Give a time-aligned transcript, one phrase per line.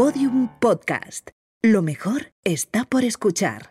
[0.00, 1.28] Podium Podcast.
[1.60, 3.70] Lo mejor está por escuchar.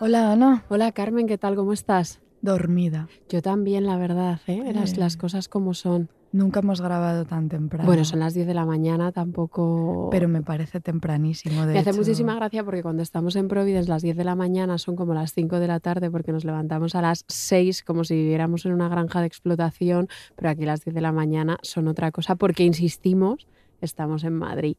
[0.00, 1.54] Hola Ana, Hola Carmen, ¿qué tal?
[1.54, 2.20] ¿Cómo estás?
[2.42, 3.08] dormida.
[3.28, 4.72] Yo también, la verdad, ¿eh?
[4.74, 4.96] Las, Eh.
[4.98, 6.10] las cosas como son.
[6.36, 7.86] Nunca hemos grabado tan temprano.
[7.86, 10.08] Bueno, son las 10 de la mañana, tampoco...
[10.10, 11.64] Pero me parece tempranísimo.
[11.64, 14.76] De Me hace muchísima gracia porque cuando estamos en Providence las 10 de la mañana
[14.76, 18.16] son como las 5 de la tarde porque nos levantamos a las 6 como si
[18.16, 22.12] viviéramos en una granja de explotación, pero aquí las 10 de la mañana son otra
[22.12, 23.46] cosa porque insistimos,
[23.80, 24.76] estamos en Madrid.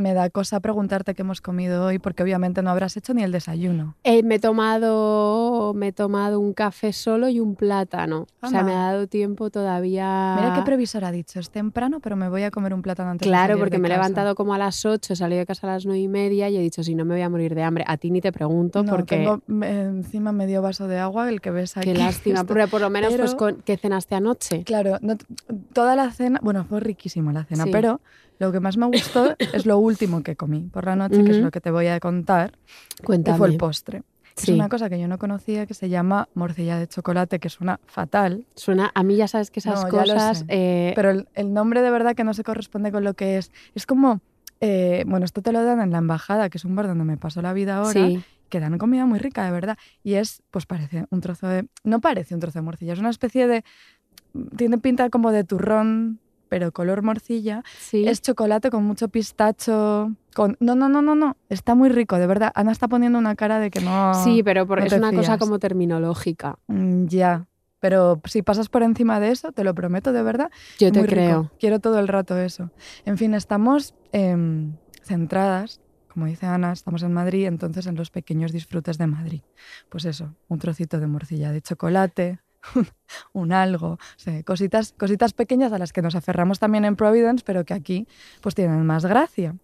[0.00, 3.32] Me da cosa preguntarte qué hemos comido hoy, porque obviamente no habrás hecho ni el
[3.32, 3.96] desayuno.
[4.02, 8.26] Eh, me, he tomado, me he tomado un café solo y un plátano.
[8.40, 8.62] O sea, Anda.
[8.72, 10.36] me ha dado tiempo todavía...
[10.40, 11.38] Mira qué previsor ha dicho.
[11.38, 13.82] Es temprano, pero me voy a comer un plátano antes de Claro, salir porque de
[13.82, 14.00] me he casa.
[14.02, 16.56] levantado como a las 8, he salido de casa a las 9 y media y
[16.56, 17.84] he dicho, si no me voy a morir de hambre.
[17.86, 19.16] A ti ni te pregunto No, porque...
[19.16, 21.92] tengo encima medio vaso de agua, el que ves aquí.
[21.92, 24.64] Qué lástima, pero por lo menos, pues, pero- con, ¿qué cenaste anoche?
[24.64, 25.16] Claro, no
[25.72, 27.70] toda la cena, bueno, fue riquísima la cena, Sí.
[27.70, 28.00] pero
[28.40, 31.38] lo que más me gustó es lo último que comí por la noche, que es
[31.38, 32.52] lo que te voy a contar,
[32.96, 33.38] que Cuéntame.
[33.38, 34.00] fue el postre.
[34.00, 34.52] que Sí.
[34.52, 37.78] Es una cosa que yo no conocía que se llama morcilla de chocolate, que suena
[37.86, 40.44] fatal, Suena, a mí ya sabes que esas No, cosas...
[40.48, 43.50] eh, pero el, el nombre de verdad que no se corresponde con lo que es.
[43.74, 44.20] Es como,
[44.60, 47.18] eh, bueno, esto te lo dan en la embajada, que es un bar donde me
[47.18, 49.76] paso la vida ahora, sí, que dan comida muy rica, de verdad.
[50.02, 51.66] Y es, pues parece un trozo de...
[51.84, 53.64] No parece un trozo de morcilla, es una especie de...
[54.56, 56.18] Tiene pinta como de turrón,
[56.50, 57.62] pero color morcilla.
[57.78, 58.06] sí.
[58.06, 60.12] Es chocolate con mucho pistacho.
[60.34, 60.56] Con...
[60.60, 61.36] No, no, no, no, no.
[61.48, 62.52] Está muy rico, de verdad.
[62.54, 64.12] Ana está poniendo una cara de que no.
[64.22, 66.58] Sí, pero por- no es una cosa como terminológica.
[66.66, 67.46] Mm, ya.
[67.78, 70.50] Pero si pasas por encima de eso, te lo prometo, de verdad.
[70.78, 71.10] Yo te rico.
[71.14, 71.50] creo.
[71.58, 72.70] Quiero todo el rato eso.
[73.06, 75.80] En fin, estamos em, centradas,
[76.12, 79.42] como dice Ana, estamos en Madrid, entonces en los pequeños disfrutes de Madrid.
[79.88, 82.40] Pues eso, un trocito de morcilla de chocolate,
[83.32, 87.42] un algo, o sea, cositas, cositas pequeñas a las que nos aferramos también en Providence,
[87.44, 88.06] pero que aquí
[88.40, 89.54] pues tienen más gracia.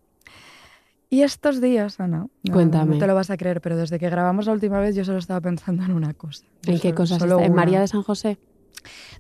[1.09, 2.95] Y estos días, Ana, no, Cuéntame.
[2.95, 5.19] no te lo vas a creer, pero desde que grabamos la última vez yo solo
[5.19, 6.45] estaba pensando en una cosa.
[6.67, 7.19] ¿En qué Solo- cosas?
[7.19, 7.39] solo?
[7.39, 7.63] ¿En una.
[7.63, 8.39] María de San José?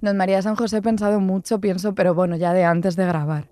[0.01, 2.97] No, en María de San José he pensado mucho, pienso, pero bueno, ya de antes
[2.97, 3.49] de grabar.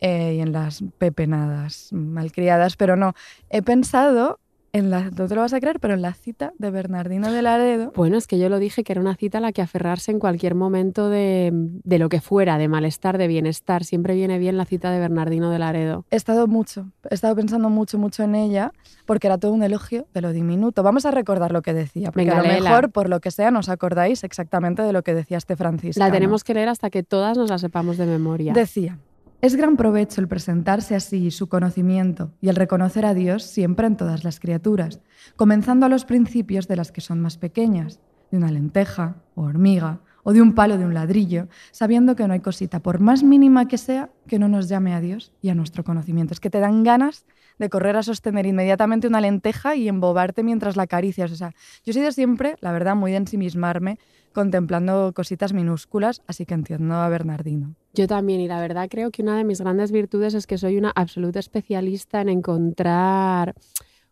[0.00, 3.14] eh, y en las pepenadas malcriadas, pero no.
[3.50, 4.38] He pensado
[4.72, 7.42] en la, no te lo vas a creer, pero en la cita de Bernardino de
[7.42, 7.92] Laredo.
[7.96, 10.18] Bueno, es que yo lo dije que era una cita a la que aferrarse en
[10.18, 13.84] cualquier momento de, de lo que fuera, de malestar, de bienestar.
[13.84, 16.04] Siempre viene bien la cita de Bernardino de Laredo.
[16.10, 18.72] He estado mucho, he estado pensando mucho, mucho en ella,
[19.06, 20.82] porque era todo un elogio de lo diminuto.
[20.82, 22.70] Vamos a recordar lo que decía, porque Venga, a lo léela.
[22.70, 25.98] mejor, por lo que sea, nos acordáis exactamente de lo que decía este Francisco.
[25.98, 28.52] La tenemos que leer hasta que todas nos la sepamos de memoria.
[28.52, 28.98] Decía,
[29.40, 33.96] es gran provecho el presentarse así su conocimiento y el reconocer a Dios siempre en
[33.96, 35.00] todas las criaturas,
[35.36, 38.00] comenzando a los principios de las que son más pequeñas,
[38.30, 42.34] de una lenteja o hormiga o de un palo de un ladrillo, sabiendo que no
[42.34, 45.54] hay cosita, por más mínima que sea, que no nos llame a Dios y a
[45.54, 46.34] nuestro conocimiento.
[46.34, 47.24] Es que te dan ganas
[47.58, 51.32] de correr a sostener inmediatamente una lenteja y embobarte mientras la acaricias.
[51.32, 53.98] O sea, yo he sido siempre, la verdad, muy de ensimismarme
[54.32, 57.74] contemplando cositas minúsculas, así que entiendo a Bernardino.
[57.94, 60.76] Yo también, y la verdad creo que una de mis grandes virtudes es que soy
[60.76, 63.54] una absoluta especialista en encontrar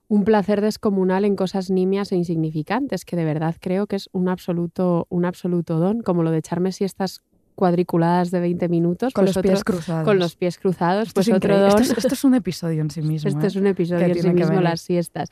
[0.09, 4.29] un placer descomunal en cosas nimias e insignificantes, que de verdad creo que es un
[4.29, 7.23] absoluto, un absoluto don, como lo de echarme siestas
[7.57, 9.13] cuadriculadas de 20 minutos.
[9.13, 10.05] Con pues los pies cruzados.
[10.05, 11.67] Con los pies cruzados, Esto pues es otro.
[11.67, 13.29] Esto es, esto es un episodio en sí mismo.
[13.29, 13.47] ¿eh?
[13.47, 15.29] es un episodio en sí mismo, las siestas.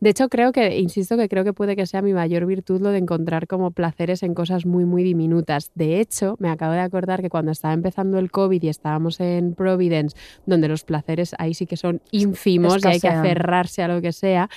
[0.00, 2.90] De hecho, creo que, insisto, que creo que puede que sea mi mayor virtud lo
[2.90, 5.70] de encontrar como placeres en cosas muy, muy diminutas.
[5.74, 9.54] De hecho, me acabo de acordar que cuando estaba empezando el COVID y estábamos en
[9.54, 13.20] Providence, donde los placeres ahí sí que son ínfimos y hay que Escasean.
[13.20, 14.48] aferrarse a lo que sea,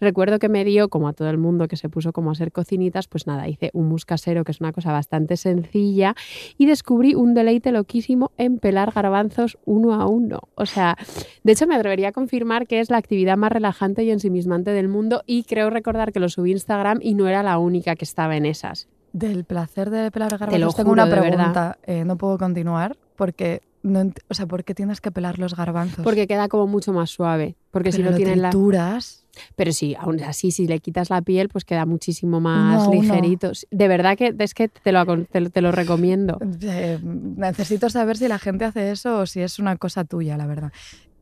[0.00, 2.52] recuerdo que me dio, como a todo el mundo que se puso como a hacer
[2.52, 6.14] cocinitas, pues nada, hice un mousse casero, que es una cosa bastante sencilla,
[6.58, 10.40] y descubrí un deleite loquísimo en pelar garbanzos uno a uno.
[10.54, 10.96] O sea,
[11.42, 14.88] de hecho me atrevería a confirmar que es la actividad más relajante y ensimismante del
[14.88, 18.04] mundo y creo recordar que lo subí a Instagram y no era la única que
[18.04, 18.88] estaba en esas.
[19.12, 21.78] Del placer de pelar Te garbanzos lo tengo juro, una de pregunta.
[21.84, 23.62] Eh, no puedo continuar porque...
[23.86, 26.02] No o sea, ¿por qué tienes que pelar los garbanzos?
[26.02, 27.54] Porque queda como mucho más suave.
[27.70, 28.50] Porque si no lo tienen la...
[28.50, 29.24] trituras.
[29.54, 33.52] Pero sí, aún así, si le quitas la piel, pues queda muchísimo más ligerito.
[33.70, 36.38] De verdad que es que te lo, te, te lo recomiendo.
[36.68, 40.46] Eh, necesito saber si la gente hace eso o si es una cosa tuya, la
[40.46, 40.72] verdad.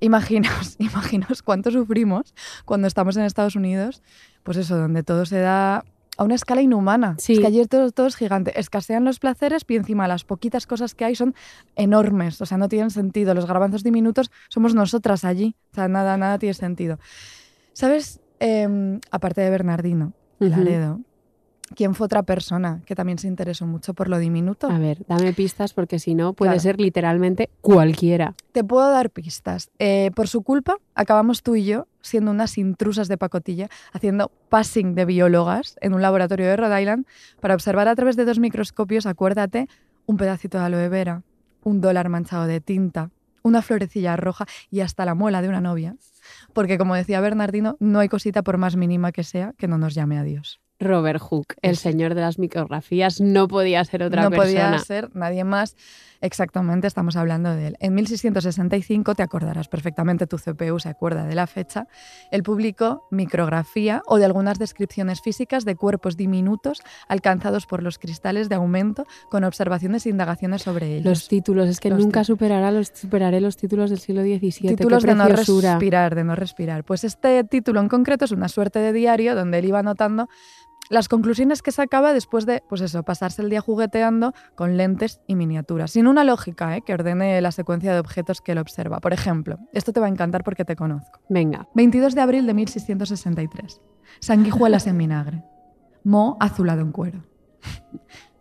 [0.01, 2.35] Imaginaos, imaginaos cuánto sufrimos
[2.65, 4.03] cuando estamos en Estados Unidos,
[4.43, 5.85] pues eso, donde todo se da
[6.17, 7.17] a una escala inhumana.
[7.19, 7.35] Sí.
[7.35, 8.59] Es que ayer todo, todo es gigante.
[8.59, 11.35] Escasean los placeres y encima las poquitas cosas que hay son
[11.77, 12.41] enormes.
[12.41, 13.35] O sea, no tienen sentido.
[13.35, 15.57] Los garbanzos diminutos somos nosotras allí.
[15.73, 16.99] O sea, nada, nada tiene sentido.
[17.73, 18.21] ¿Sabes?
[18.41, 20.51] Em, aparte de Bernardino, Ujú.
[20.51, 21.01] Laredo,
[21.75, 24.69] ¿quién fue otra persona que también se interesó mucho por lo diminuto?
[24.69, 26.61] A ver, dame pistas porque si no puede Claro.
[26.61, 28.35] ser literalmente cualquiera.
[28.53, 29.71] Te puedo dar pistas.
[29.79, 34.95] Eh, por su culpa, acabamos tú y yo siendo unas intrusas de pacotilla, haciendo passing
[34.95, 37.07] de biólogas en un laboratorio de Rhode Island
[37.41, 39.69] para observar a través de dos microscopios, acuérdate,
[40.07, 41.23] un pedacito de aloe vera,
[41.63, 43.11] un dólar manchado de tinta,
[43.43, 45.97] una florecilla roja y hasta la muela de una novia.
[46.53, 49.95] Porque, como decía Bernardino, no hay cosita por más mínima que sea que no nos
[49.95, 50.61] llame a Dios.
[50.81, 54.47] Robert Hooke, el señor de las micrografías, no podía ser otra no persona.
[54.71, 55.77] podía ser nadie más.
[56.21, 57.77] Exactamente, estamos hablando de él.
[57.81, 61.87] En 1665, te acordarás perfectamente, tu CPU se acuerda de la fecha,
[62.31, 68.49] él publicó micrografía o de algunas descripciones físicas de cuerpos diminutos alcanzados por los cristales
[68.49, 71.05] de aumento con observaciones e indagaciones sobre ellos.
[71.05, 74.77] Los títulos, es que Los nunca superará los, superaré los títulos del siglo XVII.
[74.77, 76.85] títulos de no respirar, de no respirar.
[76.85, 80.29] Pues este título en concreto es una suerte de diario donde él iba anotando
[80.91, 85.35] las conclusiones que sacaba después de, pues eso, pasarse el día jugueteando con lentes y
[85.35, 86.83] miniaturas, sin una lógica ¿eh?
[86.83, 89.01] que ordene la secuencia de objetos que él observa.
[89.01, 91.21] Por ejemplo, esto te va a encantar porque te conozco.
[91.29, 93.81] Venga, 22 de abril de 1663.
[94.21, 95.45] Sanguijuelas en vinagre.
[96.05, 97.25] Mo azulado en cuero.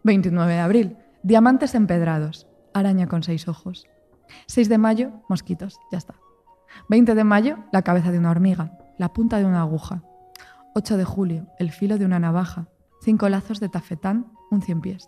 [0.03, 0.97] 29 de abril.
[1.23, 2.47] Diamantes empedrados.
[2.73, 3.87] Araña con seis ojos.
[4.47, 5.11] 6 de mayo.
[5.29, 5.79] Mosquitos.
[5.91, 6.15] Ya está.
[6.89, 7.59] 20 de mayo.
[7.71, 8.77] La cabeza de una hormiga.
[8.97, 10.03] La punta de una aguja.
[10.75, 11.47] 8 de julio.
[11.59, 12.67] El filo de una navaja.
[13.01, 14.31] 5 lazos de tafetán.
[14.49, 15.07] Un cien pies.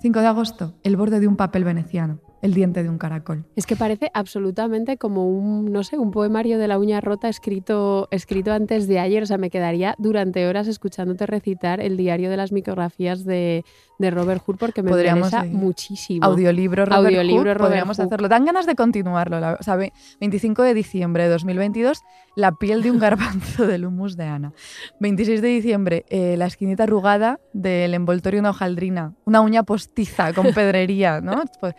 [0.00, 0.78] 5 de agosto.
[0.82, 2.20] El borde de un papel veneciano.
[2.42, 3.44] El diente de un caracol.
[3.56, 8.08] es que parece absolutamente como un, no sé, un poemario de la uña rota escrito,
[8.10, 9.22] escrito antes de ayer.
[9.22, 13.64] O sea, me quedaría durante horas escuchándote recitar el diario de las micrografías de,
[13.98, 16.26] de Robert Hooke porque me Podríamos interesa muchísimo.
[16.26, 18.28] Audiolibro Robert Audiolibro Robert podríamos hacerlo.
[18.28, 19.38] Dan ganas de continuarlo.
[19.40, 22.02] la- o sea, ve- 25 de diciembre de 2022,
[22.34, 24.52] La piel de un garbanzo del humus de Ana.
[25.00, 29.14] 26 de diciembre, eh, La esquinita arrugada del envoltorio de una hojaldrina.
[29.26, 31.42] Una uña postiza con pedrería, ¿no?
[31.60, 31.74] Pues,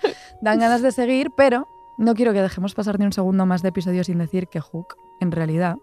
[0.53, 1.67] dan ganas de seguir, pero
[1.97, 4.95] no quiero que dejemos pasar ni un segundo más de episodio sin decir que Hooke,
[5.19, 5.77] en realidad,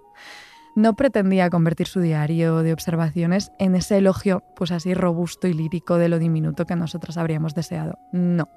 [0.77, 5.99] no pretendía convertir su diario de observaciones en ese elogio, pues así robusto y lírico
[5.99, 7.99] de lo diminuto que nosotros habríamos deseado.
[8.13, 8.49] No.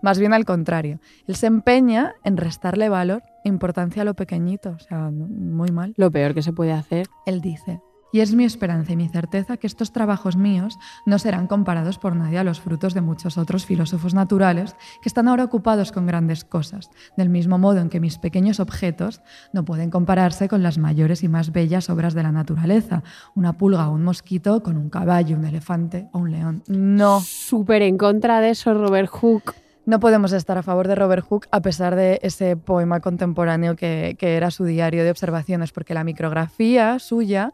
[0.00, 1.00] Más bien al contrario.
[1.26, 4.70] Él se empeña en restarle valor e importancia a lo pequeñito.
[4.70, 5.94] O sea, muy mal.
[5.96, 7.08] Lo peor que se puede hacer.
[7.26, 7.80] Él dice,
[8.16, 12.16] y es mi esperanza y mi certeza que estos trabajos míos no serán comparados por
[12.16, 16.42] nadie a los frutos de muchos otros filósofos naturales que están ahora ocupados con grandes
[16.42, 19.20] cosas, del mismo modo en que mis pequeños objetos
[19.52, 23.02] no pueden compararse con las mayores y más bellas obras de la naturaleza,
[23.34, 26.62] una pulga o un mosquito con un caballo, un elefante o un león.
[26.68, 27.20] No.
[27.20, 29.52] Súper en contra de eso, Robert Hooke.
[29.84, 34.16] No podemos estar a favor de Robert Hooke a pesar de ese poema contemporáneo que,
[34.18, 37.52] que era su diario de observaciones, porque la micrografía suya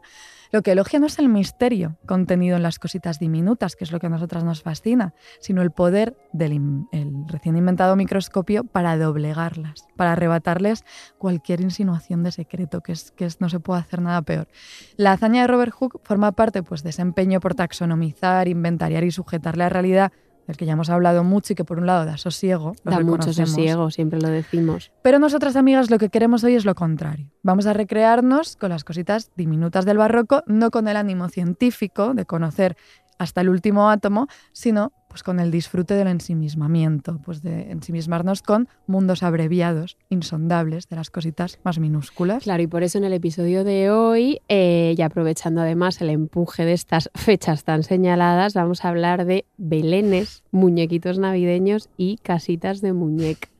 [0.53, 3.99] lo que elogia no es el misterio contenido en las cositas diminutas, que es lo
[3.99, 6.85] que a nosotras nos fascina, sino el poder del
[7.25, 10.85] recién inventado microscopio para doblegarlas, para arrebatarles
[11.17, 14.47] cualquier insinuación de secreto, que, es, que no se puede hacer nada peor.
[14.95, 19.11] La hazaña de Robert Hooke forma parte pues, de ese empeño por taxonomizar, inventariar y
[19.11, 20.11] sujetar la realidad
[20.47, 22.99] del que ya hemos hablado mucho y que por un lado da sosiego, lo Da
[22.99, 24.91] mucho sosiego, siempre lo decimos.
[25.01, 27.31] Pero nosotras, amigas, lo que queremos hoy es lo contrario.
[27.41, 32.25] Vamos a recrearnos con las cositas diminutas del barroco, no con el ánimo científico de
[32.25, 32.77] conocer
[33.23, 38.67] hasta el último átomo, sino pues con el disfrute del ensimismamiento, pues de ensimismarnos con
[38.87, 42.43] mundos abreviados, insondables, de las cositas más minúsculas.
[42.43, 46.65] Claro, y por eso en el episodio de hoy, eh, y aprovechando además el empuje
[46.65, 52.93] de estas fechas tan señaladas, vamos a hablar de belenes, muñequitos navideños y casitas de
[52.93, 53.51] muñecas.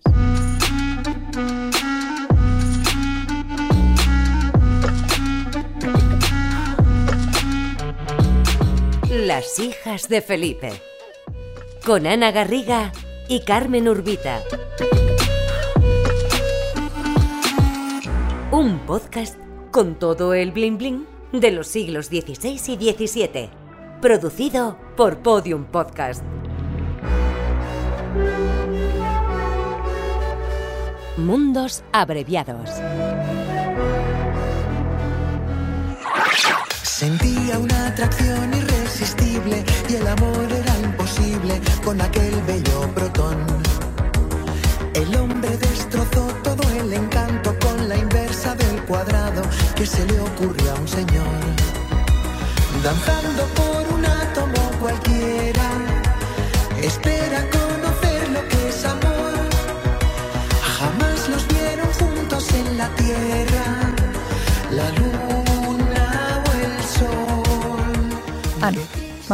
[9.24, 10.74] Las hijas de Felipe.
[11.86, 12.92] Con Ana Garriga
[13.30, 14.42] y Carmen Urbita.
[18.52, 19.38] Un podcast
[19.72, 23.50] con todo el bling bling de los siglos XVI y XVII.
[24.02, 26.22] Producido por Podium Podcast.
[31.16, 32.70] Mundos abreviados.
[36.84, 43.38] Sentía una atracción y el amor era imposible con aquel bello protón.
[44.94, 49.42] El hombre destrozó todo el encanto con la inversa del cuadrado
[49.76, 51.40] que se le ocurrió a un señor.
[52.84, 55.70] Danzando por un átomo cualquiera,
[56.82, 59.34] espera conocer lo que es amor.
[60.78, 63.73] Jamás los vieron juntos en la tierra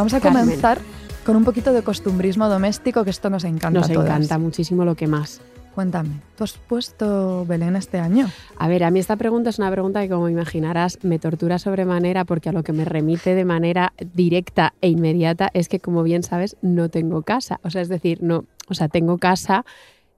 [0.00, 0.44] vamos a Carmen.
[0.44, 0.78] comenzar
[1.26, 4.08] con un poquito de costumbrismo doméstico, que esto nos encanta Nos a todas.
[4.08, 5.40] encanta muchísimo lo que más.
[5.74, 8.28] Cuéntame, ¿tú has puesto Belén este año?
[8.58, 12.24] A ver, a mí esta pregunta es una pregunta que, como imaginarás, me tortura sobremanera
[12.24, 16.22] porque a lo que me remite de manera directa e inmediata es que, como bien
[16.22, 17.60] sabes, no tengo casa.
[17.62, 19.64] O sea, es decir, no, o sea, tengo casa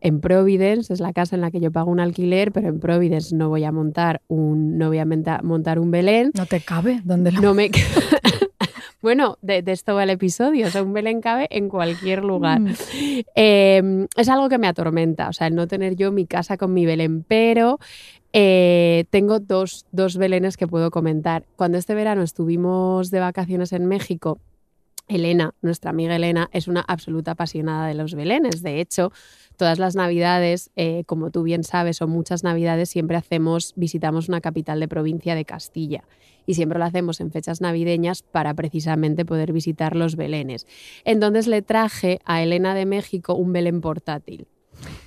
[0.01, 3.35] en Providence, es la casa en la que yo pago un alquiler, pero en Providence
[3.37, 6.31] no voy a montar un, no voy a montar un Belén.
[6.35, 7.01] ¿No te cabe?
[7.05, 7.71] ¿Dónde lo No me.
[9.03, 10.69] bueno, de, de esto va el episodio.
[10.69, 12.61] O sea, un Belén cabe en cualquier lugar.
[12.61, 12.75] Mm.
[13.35, 16.73] Eh, es algo que me atormenta, o sea, el no tener yo mi casa con
[16.73, 17.79] mi Belén, pero
[18.33, 21.45] eh, tengo dos, dos Belenes que puedo comentar.
[21.57, 24.39] Cuando este verano estuvimos de vacaciones en México,
[25.09, 28.63] Elena, nuestra amiga Elena, es una absoluta apasionada de los Belenes.
[28.63, 29.13] De hecho,
[29.57, 34.41] todas las navidades, eh, como tú bien sabes, o muchas navidades, siempre hacemos, visitamos una
[34.41, 36.05] capital de provincia de Castilla.
[36.47, 40.67] Y siempre lo hacemos en fechas navideñas para precisamente poder visitar los Belenes.
[41.05, 44.47] Entonces le traje a Elena de México un Belén portátil.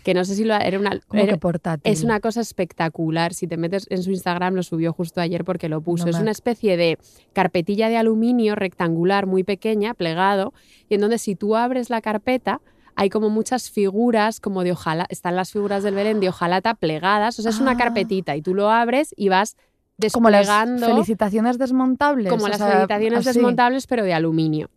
[0.03, 0.99] Que no sé si lo era una.
[1.07, 1.91] ¿Cómo era- portátil?
[1.91, 3.33] es una cosa espectacular.
[3.33, 6.05] Si te metes en su Instagram, lo subió justo ayer porque lo puso.
[6.05, 6.97] No es una especie de
[7.33, 10.53] carpetilla de aluminio rectangular muy pequeña, plegado,
[10.87, 12.61] y en donde si tú abres la carpeta,
[12.95, 17.37] hay como muchas figuras, como de ojalá, están las figuras del Belén de ojalata plegadas.
[17.39, 17.77] O sea, es una Ah.
[17.77, 19.57] carpetita y tú lo abres y vas
[20.13, 20.47] Como las
[20.79, 22.31] felicitaciones desmontables.
[22.31, 23.39] como las sea, felicitaciones así.
[23.39, 24.69] desmontables, pero de aluminio.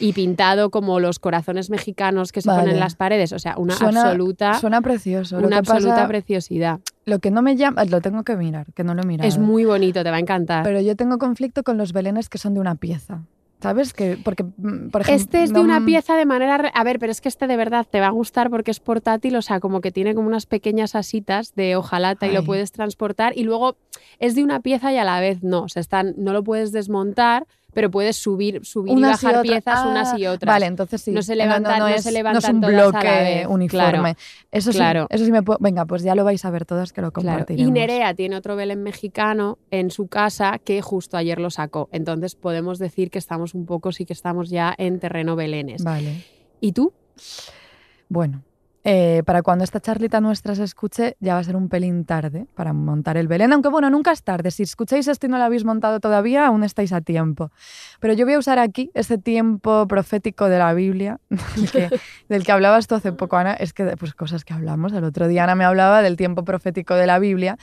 [0.00, 3.32] Y pintado como los corazones mexicanos que se ponen en las paredes.
[3.32, 5.38] O sea, una Suena- absoluta, Suena precioso.
[5.38, 6.80] Una absoluta pasa- preciosidad.
[7.04, 9.28] Lo que no me llama, lo tengo que mirar, que no lo he mirado.
[9.28, 10.64] Es muy bonito, te va a encantar.
[10.64, 13.20] Pero yo tengo conflicto con los belenes que son de una pieza.
[13.60, 13.94] ¿Sabes?
[13.94, 15.14] Que, porque, mm, por ejemplo.
[15.24, 16.56] Este es de no- una pieza de manera...
[16.74, 19.34] A ver, pero es que este de verdad te va a gustar porque es portátil,
[19.36, 23.32] o sea, como que tiene como unas pequeñas asitas de hojalata y lo puedes transportar
[23.36, 23.76] y luego
[24.18, 26.70] es de una pieza y a la vez no, o sea, están, no lo puedes
[26.70, 27.46] desmontar,
[27.76, 30.46] pero puedes subir, subir unas y bajar piezas Ah, unas y otras.
[30.50, 31.10] Vale, entonces sí.
[31.10, 33.92] No se levantan- no es, no levantan un todas a la bloque vez, uniforme.
[33.92, 34.16] claro.
[34.50, 35.06] Eso sí, Claro.
[35.10, 35.58] eso sí me puedo.
[35.60, 37.28] Venga, pues ya lo vais a ver todas que lo Claro.
[37.28, 37.68] compartiremos.
[37.68, 41.90] Y Nerea tiene otro Belén mexicano en su casa que justo ayer lo sacó.
[41.92, 45.84] Entonces podemos decir que estamos un poco, sí que estamos ya en terreno Belenes.
[45.84, 46.24] Vale.
[46.62, 46.94] ¿Y tú?
[48.08, 48.42] Bueno,
[48.88, 52.46] eh, para cuando esta charlita nuestra se escuche, ya va a ser un pelín tarde
[52.54, 53.52] para montar el Belén.
[53.52, 54.52] Aunque bueno, nunca es tarde.
[54.52, 57.50] Si escucháis esto y no lo habéis montado todavía, aún estáis a tiempo.
[57.98, 61.18] Pero yo voy a usar aquí ese tiempo profético de la Biblia,
[61.56, 63.54] del que, del que hablabas tú hace poco, Ana.
[63.54, 64.92] Es que, pues, cosas que hablamos.
[64.92, 67.58] El otro día Ana me hablaba del tiempo profético de la Biblia.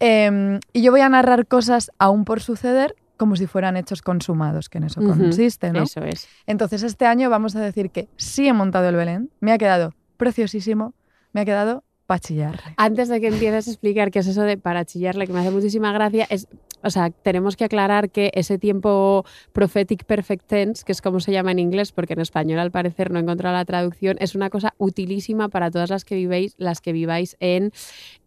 [0.00, 4.68] Eh, y yo voy a narrar cosas aún por suceder como si fueran hechos consumados,
[4.68, 5.82] que en eso consiste, ¿no?
[5.82, 6.26] Eso es.
[6.46, 9.92] Entonces este año vamos a decir que sí he montado el Belén, me ha quedado
[10.20, 10.94] preciosísimo,
[11.32, 12.74] me ha quedado para chillarle.
[12.76, 15.50] Antes de que empieces a explicar qué es eso de para chillarle, que me hace
[15.50, 16.46] muchísima gracia, es,
[16.82, 21.32] o sea, tenemos que aclarar que ese tiempo prophetic perfect tense, que es como se
[21.32, 24.50] llama en inglés, porque en español al parecer no he encontrado la traducción, es una
[24.50, 27.72] cosa utilísima para todas las que vivéis, las que viváis en,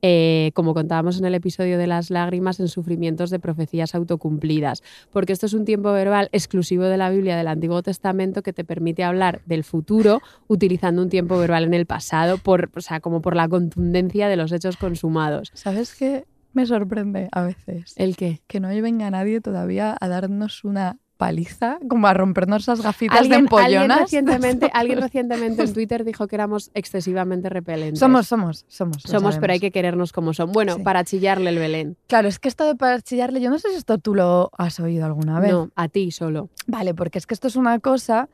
[0.06, 5.32] eh, como contábamos en el episodio de las lágrimas, en sufrimientos de profecías autocumplidas, porque
[5.32, 9.06] esto es un tiempo verbal exclusivo de la Biblia del Antiguo Testamento que te permite
[9.06, 13.38] hablar del futuro utilizando un tiempo verbal en el pasado, por, o sea, como por
[13.38, 15.52] la contundencia de los hechos consumados.
[15.54, 17.94] ¿Sabes qué me sorprende a veces?
[17.96, 18.42] ¿El qué?
[18.48, 23.36] Que no venga nadie todavía a darnos una paliza, como a rompernos esas gafitas de
[23.36, 23.46] Alguien, alguien
[23.82, 24.00] empollonas.
[24.02, 28.00] recientemente, alguien recientemente en Twitter dijo que éramos excesivamente repelentes.
[28.00, 28.98] Somos, somos, somos.
[29.04, 30.52] Somos, pero hay que querernos como son.
[30.52, 30.84] Bueno, Sí.
[30.84, 31.98] para chillarle el Belén.
[32.08, 34.80] Claro, es que esto de para chillarle, yo no sé si esto tú lo has
[34.80, 35.52] oído alguna vez.
[35.52, 36.50] No, a ti solo.
[36.68, 38.30] Vale, porque es que esto es una cosa,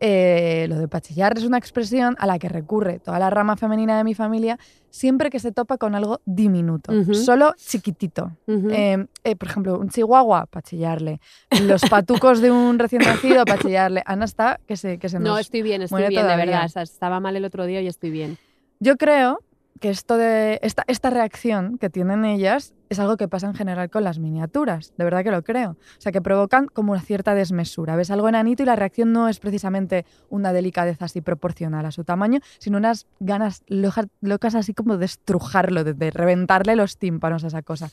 [0.00, 3.96] eh, lo de pachillar es una expresión a la que recurre toda la rama femenina
[3.96, 4.58] de mi familia
[4.94, 8.30] siempre que se topa con algo diminuto, solo chiquitito.
[8.46, 11.20] Eh, eh, por ejemplo, un chihuahua, para chillarle.
[11.62, 14.04] Los patucos de un recién nacido, para chillarle.
[14.06, 15.40] Ana está que se, que se no, nos...
[15.40, 16.66] estoy bien, estoy bien, de verdad.
[16.66, 18.38] O sea, estaba mal el otro día y estoy bien.
[18.78, 19.40] Yo creo
[19.80, 23.90] que esto de esta, esta reacción que tienen ellas es algo que pasa en general
[23.90, 25.70] con las miniaturas, de verdad que lo creo.
[25.72, 27.96] O sea, que provocan como una cierta desmesura.
[27.96, 32.04] Ves algo enanito y la reacción no es precisamente una delicadeza así proporcional a su
[32.04, 37.42] tamaño, sino unas ganas loja- locas así como de estrujarlo, de, de reventarle los tímpanos
[37.44, 37.90] a esa cosa.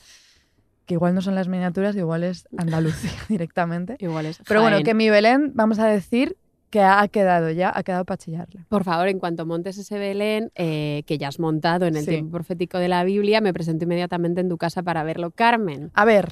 [0.86, 3.96] Que igual no son las miniaturas, igual es Andalucía directamente.
[4.00, 4.40] Igual es.
[4.46, 6.36] Pero bueno, que mi Belén, vamos a decir
[6.72, 8.64] que ha quedado ya, ha quedado para chillarle.
[8.70, 12.10] Por favor, en cuanto montes ese Belén, eh, que ya has montado en el Sí.
[12.12, 15.30] tiempo profético de la Biblia, me presento inmediatamente en tu casa para verlo.
[15.32, 16.30] Carmen, A ver,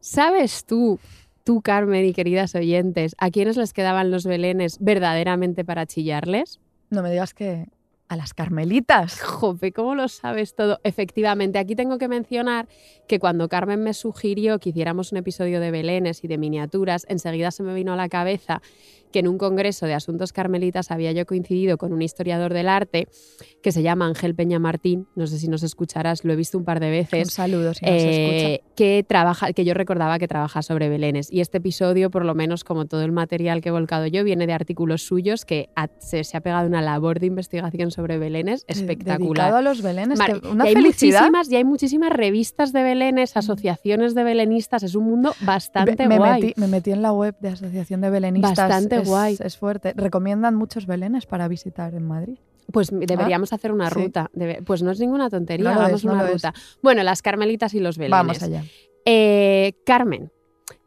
[0.00, 0.98] ¿sabes tú,
[1.44, 6.60] tú Carmen y queridas oyentes, a quiénes les quedaban los Belenes verdaderamente para chillarles?
[6.90, 7.66] no me digas que
[8.08, 9.20] a las carmelitas.
[9.20, 10.80] Jope, ¿cómo lo sabes todo?
[10.82, 12.66] Efectivamente, aquí tengo que mencionar
[13.06, 17.50] que cuando Carmen me sugirió que hiciéramos un episodio de belenes y de miniaturas, enseguida
[17.50, 18.62] se me vino a la cabeza
[19.12, 23.08] que en un congreso de asuntos carmelitas había yo coincidido con un historiador del arte
[23.62, 26.64] que se llama Ángel Peña Martín, no sé si nos escucharás, lo he visto un
[26.64, 27.24] par de veces.
[27.28, 28.72] Un saludo si nos eh, escucha.
[28.76, 31.32] que trabaja, que yo recordaba que trabaja sobre belenes.
[31.32, 34.46] Y este episodio, por lo menos como todo el material que he volcado yo, viene
[34.46, 38.64] de artículos suyos que ha- se, se ha pegado una labor de investigación sobre belenes
[38.68, 39.18] espectacular.
[39.52, 39.82] Dedicado a los.
[40.18, 41.20] Mar- que- una y hay felicidad.
[41.20, 46.18] muchísimas, y hay muchísimas revistas de belenes, asociaciones de belenistas, es un mundo bastante me,
[46.18, 46.42] guay.
[46.42, 48.56] metí, me metí en la web de Asociación de Belenistas.
[48.56, 49.36] Bastante es, guay.
[49.40, 49.92] Es fuerte.
[49.96, 52.38] Recomiendan muchos belenes para visitar en Madrid.
[52.72, 53.94] Pues deberíamos hacer una Ah, sí.
[53.94, 54.30] ruta.
[54.34, 56.32] Debe- pues no es ninguna tontería, No hagamos no una es.
[56.34, 56.52] ruta.
[56.82, 58.10] Bueno, las carmelitas y los belenes.
[58.18, 58.62] Vamos allá.
[59.06, 60.30] Eh, Carmen,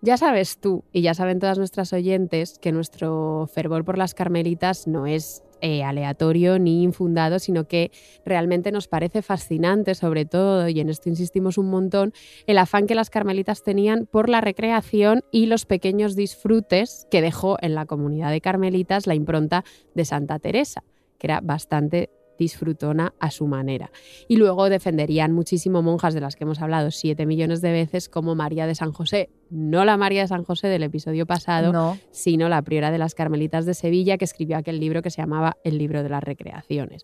[0.02, 4.86] ya sabes tú y ya saben todas nuestras oyentes que nuestro fervor por las carmelitas
[4.88, 7.92] no es eh, aleatorio ni infundado, sino que
[8.26, 12.14] realmente nos parece fascinante, sobre todo, y en esto insistimos un montón,
[12.48, 17.58] el afán que las carmelitas tenían por la recreación y los pequeños disfrutes que dejó
[17.62, 19.64] en la comunidad de carmelitas la impronta
[19.94, 20.84] de Santa Teresa,
[21.18, 22.10] que era bastante
[22.42, 23.92] disfrutona a su manera.
[24.28, 28.34] Y luego defenderían muchísimo monjas de las que hemos hablado siete millones de veces, como
[28.34, 29.30] María de San José.
[29.52, 33.14] No la María de San José del episodio pasado, No, sino la priora de las
[33.14, 37.04] Carmelitas de Sevilla, que escribió aquel libro que se llamaba El libro de las recreaciones.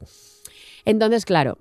[0.85, 1.59] Entonces, claro,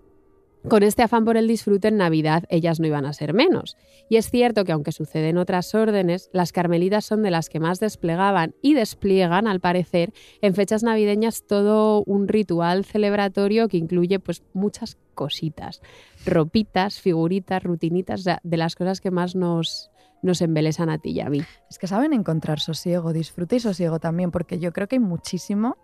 [0.69, 3.77] con este afán por el disfrute en Navidad ellas no iban a ser menos.
[4.09, 7.61] Y es cierto que aunque sucede en otras órdenes, las carmelitas son de las que
[7.61, 14.19] más desplegaban y despliegan, al parecer, en fechas navideñas todo un ritual celebratorio que incluye
[14.19, 15.81] pues muchas cositas,
[16.25, 19.91] ropitas, figuritas, rutinitas, o sea, de las cosas que más nos,
[20.23, 21.43] nos embelesan a ti y a mí.
[21.71, 25.77] es que saben encontrar sosiego, disfrute y sosiego también, porque yo creo que hay muchísimo,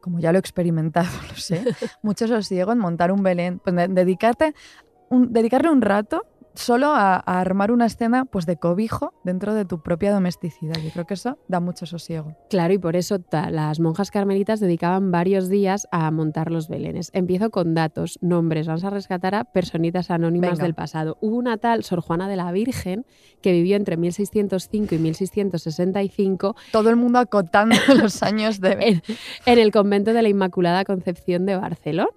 [0.00, 1.64] como ya lo he experimentado, lo sé,
[2.02, 4.54] mucho sosiego en montar un Belén, pues de- dedicarte,
[5.10, 9.82] dedicarle un rato solo a, a armar una escena pues de cobijo dentro de tu
[9.82, 10.74] propia domesticidad.
[10.82, 12.36] Yo creo que eso da mucho sosiego.
[12.48, 17.10] Claro, y por eso las monjas carmelitas dedicaban varios días a montar los belenes.
[17.12, 18.66] Empiezo con datos, nombres.
[18.66, 20.64] Vamos a rescatar a personitas anónimas Venga.
[20.64, 21.18] del pasado.
[21.20, 23.06] Hubo una tal Sor Juana de la Virgen
[23.42, 28.72] que vivió entre 1605 y 1665 Todo el mundo acotando los años de...
[28.80, 29.02] en,
[29.46, 32.10] en el convento de la Inmaculada Concepción de Barcelona.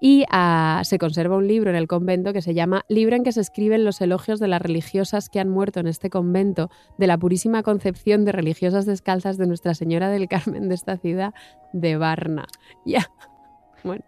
[0.00, 3.32] Y ah, se conserva un libro en el convento que se llama Libro en que
[3.32, 7.18] se escriben los elogios de las religiosas que han muerto en este convento de la
[7.18, 11.34] Purísima Concepción de religiosas descalzas de Nuestra Señora del Carmen de esta ciudad
[11.72, 12.46] de Varna.
[12.86, 13.10] Ya.
[13.84, 14.02] Bueno,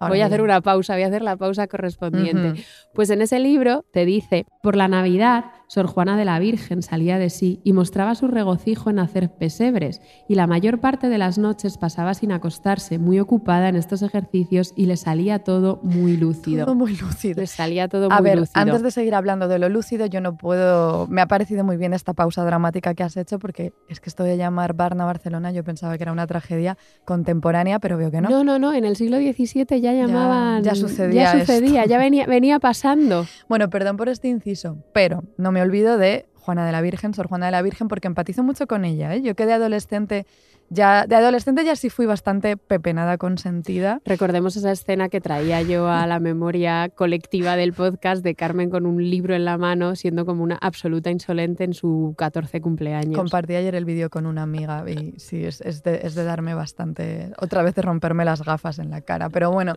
[0.00, 2.64] Ahora voy a hacer una pausa, voy a hacer la pausa correspondiente.
[2.94, 7.18] Pues en ese libro te dice, por la Navidad, Sor Juana de la Virgen salía
[7.18, 11.38] de sí y mostraba su regocijo en hacer pesebres, y la mayor parte de las
[11.38, 16.64] noches pasaba sin acostarse, muy ocupada en estos ejercicios y le salía todo muy lúcido.
[16.64, 17.40] Todo muy lúcido.
[17.40, 18.60] Le salía todo A muy ver, lúcido.
[18.60, 21.06] antes de seguir hablando de lo lúcido, yo no puedo.
[21.08, 24.24] Me ha parecido muy bien esta pausa dramática que has hecho, porque es que esto
[24.24, 28.28] de llamar Barna Barcelona, yo pensaba que era una tragedia contemporánea, pero veo que no.
[28.30, 30.62] no, no, no, en el siglo XVII ya llamaban...
[30.62, 31.90] ya sucedía Ya sucedía, esto.
[31.90, 33.26] ya venía, venía pasando.
[33.48, 37.28] Bueno, perdón por este inciso, pero no me olvido de Juana de la Virgen, Sor
[37.28, 39.14] Juana de la Virgen, porque empatizo mucho con ella.
[39.14, 39.20] ¿eh?
[39.20, 40.24] Yo que de adolescente,
[40.70, 44.00] ya de adolescente ya sí fui bastante pepenada consentida.
[44.06, 48.86] Recordemos esa escena que traía yo a la memoria colectiva del podcast de Carmen con
[48.86, 53.14] un libro en la mano, siendo como una absoluta insolente en su 14 cumpleaños.
[53.14, 56.54] Compartí ayer el vídeo con una amiga y sí, es, es de, es de darme
[56.54, 59.28] bastante, otra vez de romperme las gafas en la cara.
[59.28, 59.74] Pero bueno,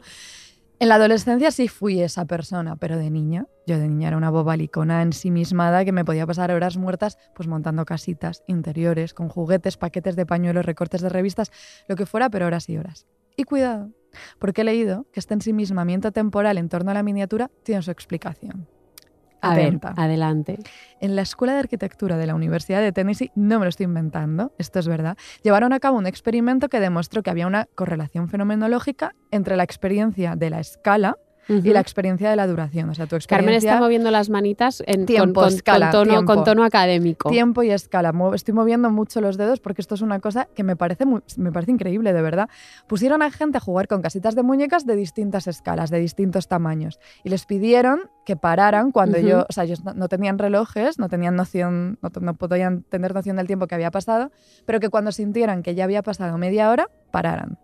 [0.81, 4.31] en la adolescencia sí fui esa persona, pero de niña, yo de niña era una
[4.31, 10.15] bobalicona ensimismada que me podía pasar horas muertas pues montando casitas interiores, con juguetes, paquetes
[10.15, 11.51] de pañuelos, recortes de revistas,
[11.87, 13.05] lo que fuera, pero horas y horas.
[13.37, 13.91] Y cuidado,
[14.39, 18.67] porque he leído que este ensimismamiento temporal en torno a la miniatura tiene su explicación.
[19.41, 20.59] A ver, adelante.
[20.99, 24.53] En la Escuela de Arquitectura de la Universidad de Tennessee, no me lo estoy inventando,
[24.57, 29.15] esto es verdad, llevaron a cabo un experimento que demostró que había una correlación fenomenológica
[29.31, 31.17] entre la experiencia de la escala
[31.51, 32.89] y la experiencia de la duración.
[32.89, 33.71] O sea, tu Carmen experiencia...
[33.73, 36.33] está moviendo las manitas en, Tiempo, con, con escala, tono, tiempo.
[36.33, 37.29] con tono académico.
[37.29, 38.13] Tiempo y escala.
[38.33, 41.51] Estoy moviendo mucho los dedos porque esto es una cosa que me parece, muy- me
[41.51, 42.49] parece increíble, de verdad.
[42.87, 46.99] Pusieron a gente a jugar con casitas de muñecas de distintas escalas, de distintos tamaños.
[47.23, 51.09] Y les pidieron que pararan cuando yo, o sea, ellos no, no tenían relojes, no
[51.09, 54.31] tenían noción, no, no podían tener noción del tiempo que había pasado,
[54.65, 57.57] pero que cuando sintieran que ya había pasado media hora, pararan.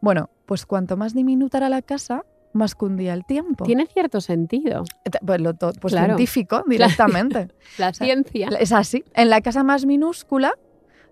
[0.00, 3.64] Bueno, pues cuanto más diminuta era la casa, más cundía el tiempo.
[3.64, 4.84] Tiene cierto sentido.
[5.24, 6.06] Pues, lo pues Claro.
[6.16, 7.48] científico directamente.
[7.78, 8.48] La sea, ciencia.
[8.58, 9.04] Es así.
[9.14, 10.54] En la casa más minúscula,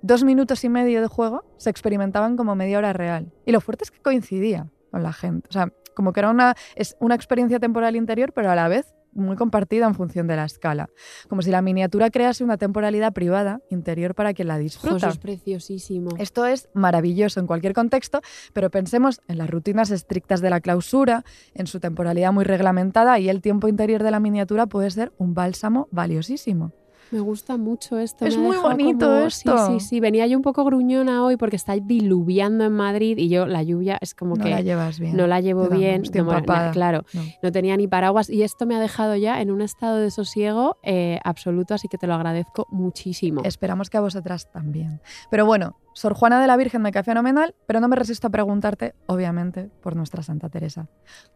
[0.02, 3.32] dos minutos y medio de juego se experimentaban como media hora real.
[3.46, 4.68] Y lo fuerte es que coincidía.
[4.90, 5.48] con la gente.
[5.48, 8.94] O sea, como que era una, es una experiencia temporal interior, pero a la vez
[9.14, 10.90] muy compartida en función de la escala.
[11.28, 14.96] Como si la miniatura crease una temporalidad privada interior para quien la disfruta.
[14.96, 16.10] eso es preciosísimo.
[16.18, 18.20] Esto es maravilloso en cualquier contexto,
[18.52, 21.24] pero pensemos en las rutinas estrictas de la clausura,
[21.54, 25.34] en su temporalidad muy reglamentada y el tiempo interior de la miniatura puede ser un
[25.34, 26.72] bálsamo valiosísimo.
[27.14, 28.26] Me gusta mucho esto.
[28.26, 29.56] Es muy bonito como- esto.
[29.68, 30.00] Sí, sí, sí.
[30.00, 33.98] Venía yo un poco gruñona hoy porque está diluviando en Madrid y yo la lluvia
[34.00, 35.16] es como No que la llevas bien.
[35.16, 36.02] no la llevo bien.
[36.12, 36.72] no, empapada.
[36.72, 37.22] claro, No.
[37.40, 40.76] no tenía ni paraguas y esto me ha dejado ya en un estado de sosiego
[40.82, 43.42] eh, absoluto, así que te lo agradezco muchísimo.
[43.44, 45.00] Esperamos que a vosotras también.
[45.30, 48.30] Pero bueno, Sor Juana de la Virgen me cae fenomenal, pero no me resisto a
[48.30, 50.88] preguntarte, obviamente, por nuestra Santa Teresa.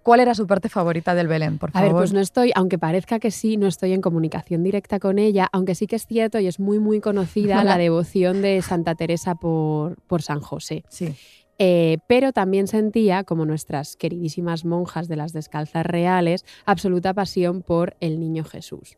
[0.03, 1.89] ¿Cuál era su parte favorita del Belén, por A favor?
[1.89, 5.49] ver, pues no estoy, aunque parezca que sí, no estoy en comunicación directa con ella,
[5.53, 9.37] aunque sí que es cierto y es muy, muy conocida la devoción de Santa Teresa
[9.37, 10.85] por, por San José.
[10.89, 11.15] Sí.
[11.61, 17.97] Eh, pero también sentía, como nuestras queridísimas monjas de las descalzas reales, absoluta pasión por
[18.01, 18.97] el niño Jesús.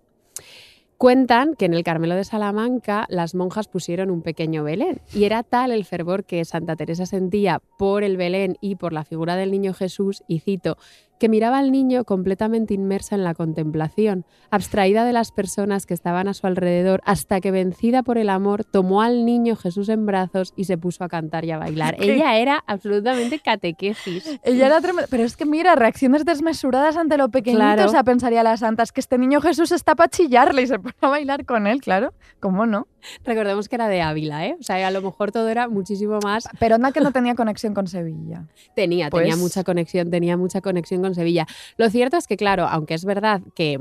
[1.01, 5.43] Cuentan que en el Carmelo de Salamanca las monjas pusieron un pequeño Belén y era
[5.43, 9.51] tal el fervor que Santa Teresa sentía por el Belén y por la figura del
[9.51, 10.77] niño Jesús, y cito,
[11.21, 16.27] que miraba al niño completamente inmersa en la contemplación, abstraída de las personas que estaban
[16.29, 20.55] a su alrededor, hasta que vencida por el amor, tomó al niño Jesús en brazos
[20.57, 21.97] y se puso a cantar y a bailar.
[21.97, 22.15] ¿Qué?
[22.15, 24.41] Ella era absolutamente catequesis.
[24.43, 25.09] Ella era tremenda.
[25.11, 27.61] Pero es que mira, reacciones desmesuradas ante lo pequeñito.
[27.61, 27.85] Claro.
[27.85, 30.79] O sea, pensaría la santa, es que este niño Jesús está para chillarle y se
[30.79, 32.15] pone a bailar con él, claro.
[32.41, 32.89] ¿Cómo no?
[33.25, 34.57] Recordemos que era de Ávila, ¿eh?
[34.59, 36.49] O sea, a lo mejor todo era muchísimo más.
[36.59, 38.47] Pero anda que no tenía conexión con Sevilla.
[38.75, 41.47] Tenía, Pues- tenía mucha conexión, tenía mucha conexión con Sevilla.
[41.77, 43.79] Lo cierto es que, claro, aunque es verdad que,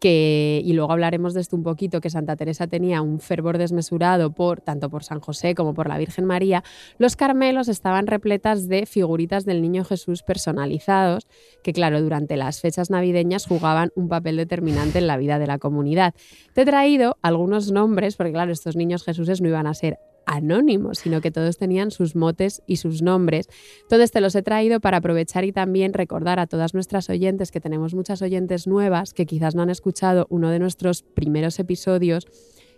[0.00, 4.32] que, y luego hablaremos de esto un poquito, que Santa Teresa tenía un fervor desmesurado
[4.32, 6.64] por tanto por San José como por la Virgen María,
[6.98, 11.28] los Carmelos estaban repletas de figuritas del Niño Jesús personalizados,
[11.62, 15.58] que, claro, durante las fechas navideñas jugaban un papel determinante en la vida de la
[15.58, 16.14] comunidad.
[16.54, 20.98] Te he traído algunos nombres, porque, claro, estos niños Jesuses no iban a ser anónimos,
[20.98, 23.48] sino que todos tenían sus motes y sus nombres.
[23.82, 27.60] Entonces te los he traído para aprovechar y también recordar a todas nuestras oyentes, que
[27.60, 32.26] tenemos muchas oyentes nuevas que quizás no han escuchado uno de nuestros primeros episodios,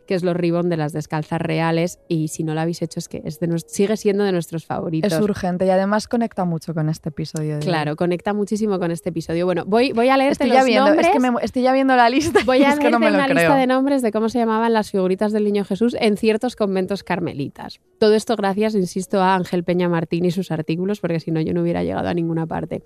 [0.02, 3.08] que es los ribbon de las descalzas reales y si no lo habéis hecho es
[3.08, 5.12] que es de sigue siendo de nuestros favoritos.
[5.12, 7.50] Es urgente y además conecta mucho con este episodio.
[7.50, 7.60] de hoy.
[7.62, 9.44] Claro, conecta muchísimo con este episodio.
[9.46, 11.06] Bueno, voy, voy a leerte Estoy los ya viendo, nombres.
[11.06, 12.40] es que me- estoy ya viendo la lista.
[12.46, 13.34] Voy a no leerte una creo.
[13.38, 17.02] lista de nombres de cómo se llamaban las figuritas del Niño Jesús en ciertos conventos
[17.04, 17.80] carmelitas.
[17.98, 21.52] Todo esto gracias, insisto, a Ángel Peña Martín y sus artículos, porque si no yo
[21.54, 22.82] no hubiera llegado a ninguna parte.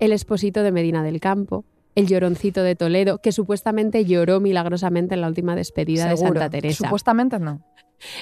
[0.00, 1.64] El esposito de Medina del Campo,
[1.96, 6.16] el lloroncito de Toledo, que supuestamente lloró milagrosamente en la última despedida de.
[6.16, 6.84] Santa Teresa.
[6.84, 7.62] Supuestamente no.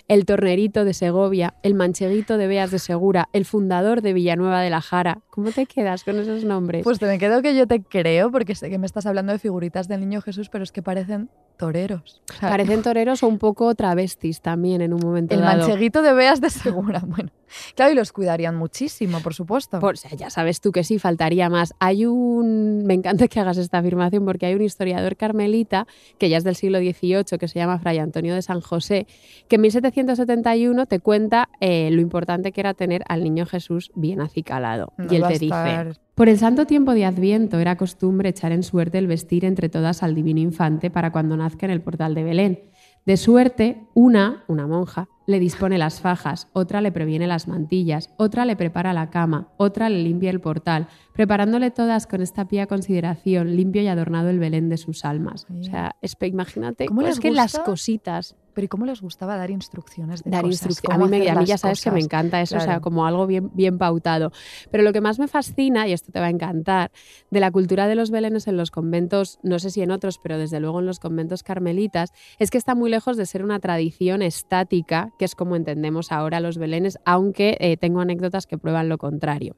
[0.06, 4.70] El tornerito de Segovia, el mancheguito de Beas de Segura, el fundador de Villanueva de
[4.70, 5.22] la Jara.
[5.30, 6.84] ¿Cómo te quedas con esos nombres?
[6.84, 9.40] Pues te me quedo que yo te creo porque sé que me estás hablando de
[9.40, 12.22] figuritas del niño Jesús, pero es que parecen toreros.
[12.30, 15.58] O sea, Parecen toreros o un poco travestis también en un momento el dado.
[15.66, 17.02] mancheguito de Beas de Segura.
[17.06, 17.30] Bueno,
[17.76, 19.78] claro, y los cuidarían muchísimo, por supuesto.
[19.78, 21.72] Por- o sea, ya sabes tú que sí, faltaría más.
[21.78, 22.84] Hay un.
[22.84, 25.86] Me encanta que hagas esta afirmación porque hay un historiador carmelita,
[26.18, 29.06] que ya es del siglo XVIII, que se llama Fray Antonio de San José,
[29.48, 34.20] que en 1771 te cuenta eh, lo importante que era tener al niño Jesús bien
[34.20, 34.92] acicalado.
[34.96, 35.92] No y él te dice.
[36.14, 40.04] Por el santo tiempo de Adviento era costumbre echar en suerte el vestir entre todas
[40.04, 42.60] al divino infante para cuando nazca en el portal de Belén.
[43.04, 48.44] De suerte, una, una monja, le dispone las fajas, otra le previene las mantillas, otra
[48.44, 53.56] le prepara la cama, otra le limpia el portal, preparándole todas con esta pía consideración,
[53.56, 55.46] limpio y adornado el Belén de sus almas.
[55.50, 60.22] O sea, imagínate, ¿Cómo es que las cositas, Pero ¿y cómo les gustaba dar instrucciones
[60.22, 60.96] de dar instrucciones.
[60.96, 63.26] A mí, me, a mí ya sabes que me encanta eso, o sea, como algo
[63.26, 64.32] bien, bien pautado.
[64.70, 66.90] Pero lo que más me fascina, y esto te va a encantar,
[67.30, 70.38] de la cultura de los belenes en los conventos, no sé si en otros, pero
[70.38, 74.22] desde luego en los conventos carmelitas, es que está muy lejos de ser una tradición
[74.22, 78.98] estática, que es como entendemos ahora los belenes, aunque eh, tengo anécdotas que prueban lo
[78.98, 79.56] contrario.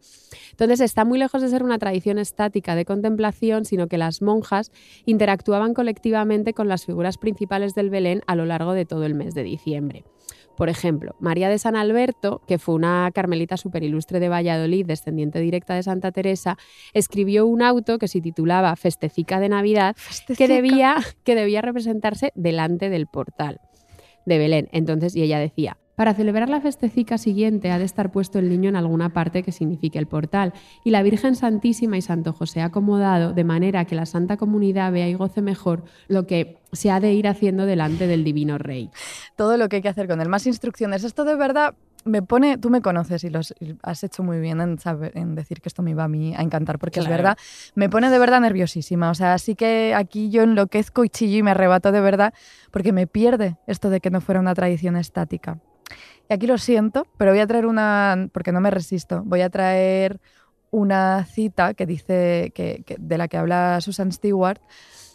[0.53, 4.73] Entonces está muy lejos de ser una tradición estática de contemplación, sino que las monjas
[5.05, 9.35] interactuaban colectivamente con las figuras principales del Belén a lo largo de todo el mes
[9.35, 10.05] de diciembre.
[10.57, 15.75] Por ejemplo, María de San Alberto, que fue una carmelita superilustre de Valladolid, descendiente directa
[15.75, 16.57] de Santa Teresa,
[16.95, 19.97] escribió un auto que se titulaba Festecica de Navidad,
[20.37, 23.61] que debía, que debía representarse delante del portal
[24.25, 24.69] de Belén.
[24.73, 28.69] Entonces, y ella decía, para celebrar la festecica siguiente ha de estar puesto el niño
[28.69, 30.53] en alguna parte que signifique el portal,
[30.85, 35.09] y la Virgen Santísima y Santo José acomodado, de manera que la Santa Comunidad vea
[35.09, 38.91] y goce mejor lo que se ha de ir haciendo delante del Divino Rey.
[39.37, 40.29] Todo lo que hay que hacer con él.
[40.29, 41.03] Más instrucciones.
[41.03, 44.61] Esto de verdad me pone, tú me conoces y los y has hecho muy bien
[44.61, 47.23] en, saber- en decir que esto me iba a mí a encantar, porque es Claro.
[47.23, 47.39] verdad,
[47.75, 49.11] me pone de verdad nerviosísima.
[49.11, 52.35] O sea, así que aquí yo enloquezco y chillo y me arrebato de verdad,
[52.71, 55.59] porque me pierde esto de que no fuera una tradición estática.
[56.29, 59.51] Y aquí lo siento, pero voy a traer una, porque no me resisto, voy a
[59.51, 60.21] traer
[60.71, 64.61] una cita que dice, que, que- de la que habla Susan Stewart.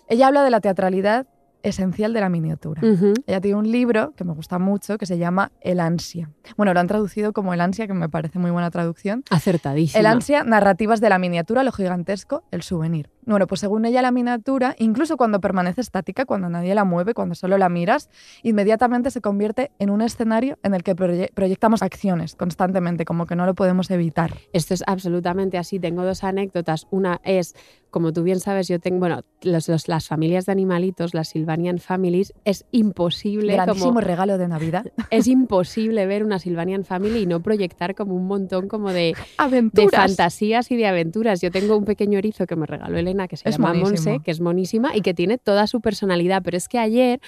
[0.08, 1.28] Ella habla de la teatralidad
[1.64, 2.82] esencial de la miniatura.
[3.28, 6.32] Ella tiene un libro que me gusta mucho que se llama El ansia.
[6.58, 9.24] Bueno, lo han traducido como El ansia, que me parece muy buena traducción.
[9.30, 10.00] Acertadísima.
[10.00, 13.12] El ansia, narrativas de la miniatura, lo gigantesco, el souvenir.
[13.26, 17.36] Bueno, pues según ella la miniatura, incluso cuando permanece estática, cuando nadie la mueve, cuando
[17.36, 18.10] solo la miras,
[18.44, 23.36] inmediatamente se convierte en un escenario en el que proye- proyectamos acciones constantemente, como que
[23.36, 24.34] no lo podemos evitar.
[24.54, 25.80] Esto es absolutamente así.
[25.80, 26.88] Tengo dos anécdotas.
[26.90, 27.56] Una es,
[27.92, 31.78] como tú bien sabes, yo tengo, bueno, los- los- las familias de animalitos, las Sylvanian
[31.80, 34.86] Families, es imposible Grandísimo como regalo de Navidad.
[35.12, 39.16] es imposible ver una Sylvanian Family y no proyectar como un montón como de, de
[39.38, 39.92] Aventuras.
[40.08, 41.42] fantasías y de aventuras.
[41.42, 42.98] Yo tengo un pequeño erizo que me regaló
[43.28, 43.74] Que se Es llama.
[43.74, 46.42] Monse, que es monísima y que tiene toda su personalidad.
[46.44, 47.20] Pero es que ayer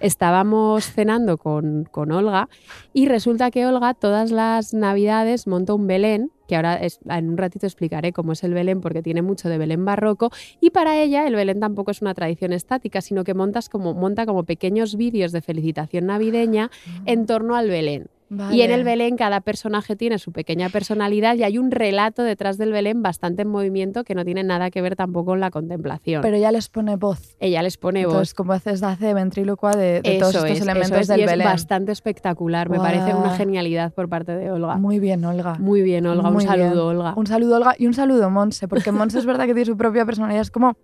[0.00, 2.48] estábamos cenando con, con Olga
[2.92, 7.38] y resulta que Olga todas las navidades monta un Belén que ahora es- en un
[7.38, 11.26] ratito explicaré cómo es el Belén porque tiene mucho de Belén barroco y para ella
[11.26, 15.32] el Belén tampoco es una tradición estática, sino que montas como, monta como pequeños vídeos
[15.32, 16.70] de felicitación navideña
[17.06, 18.08] en torno al Belén.
[18.50, 18.84] Y en el Vale.
[18.84, 23.42] Belén cada personaje tiene su pequeña personalidad y hay un relato detrás del Belén bastante
[23.42, 26.22] en movimiento que no tiene nada que ver tampoco con la contemplación.
[26.22, 27.36] Pero ya les pone voz.
[27.40, 28.14] Ella les pone voz.
[28.14, 31.30] Entonces, como haces, hace ventrílocua de, de todos estos es, elementos es, del y es
[31.30, 31.46] Belén.
[31.46, 32.70] bastante espectacular.
[32.70, 34.76] Me parece una genialidad por parte de Olga.
[34.76, 35.54] Muy bien, Olga.
[35.58, 36.30] Muy bien, Olga.
[36.30, 36.98] Muy un saludo, bien.
[36.98, 37.14] Olga.
[37.16, 40.06] Un saludo, Olga, y un saludo, Monse, porque Monse es verdad que tiene su propia
[40.06, 40.76] personalidad, es como,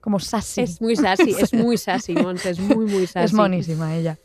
[0.00, 0.62] como sassy.
[0.62, 3.26] Es muy sassy, es muy sassy, Monse, es muy, muy sassy.
[3.26, 4.18] Es monísima ella.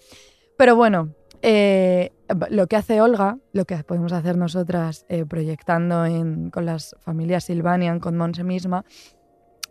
[0.57, 1.09] Pero bueno,
[1.41, 2.11] eh,
[2.49, 6.05] lo que hace Olga, lo que podemos hacer nosotras eh, proyectando
[6.51, 8.85] con las familias Silvanian, con Monse misma,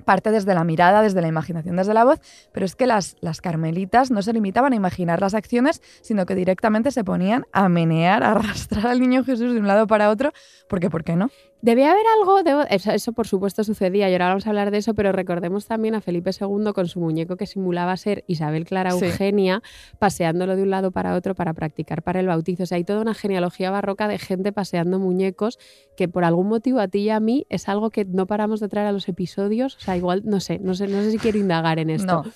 [0.04, 2.20] parte desde la mirada, desde la imaginación, desde la voz,
[2.52, 6.35] pero es que las, las carmelitas no se limitaban a imaginar las acciones, sino que
[6.35, 10.33] directamente se ponían a menear, a arrastrar al niño Jesús de un lado para otro,
[10.68, 11.31] porque ¿por qué no?
[11.60, 14.78] Debe haber algo, de- eso, eso por supuesto sucedía y ahora vamos a hablar de
[14.78, 18.92] eso, pero recordemos también a Felipe II con su muñeco que simulaba ser Isabel Clara
[18.92, 19.04] Sí.
[19.06, 19.60] Eugenia,
[19.98, 22.62] paseándolo de un lado para otro para practicar para el bautizo.
[22.62, 25.58] O sea, hay toda una genealogía barroca de gente paseando muñecos
[25.96, 28.68] que por algún motivo a ti y a mí es algo que no paramos de
[28.68, 29.76] traer a los episodios.
[29.76, 32.22] O sea, igual, no sé, no sé, no sé si quiero indagar en esto.
[32.22, 32.30] No.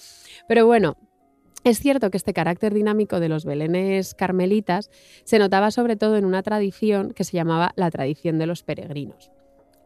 [0.48, 0.96] Pero bueno,
[1.64, 4.90] es cierto que este carácter dinámico de los belenes carmelitas
[5.24, 9.30] se notaba sobre todo en una tradición que se llamaba la tradición de los peregrinos.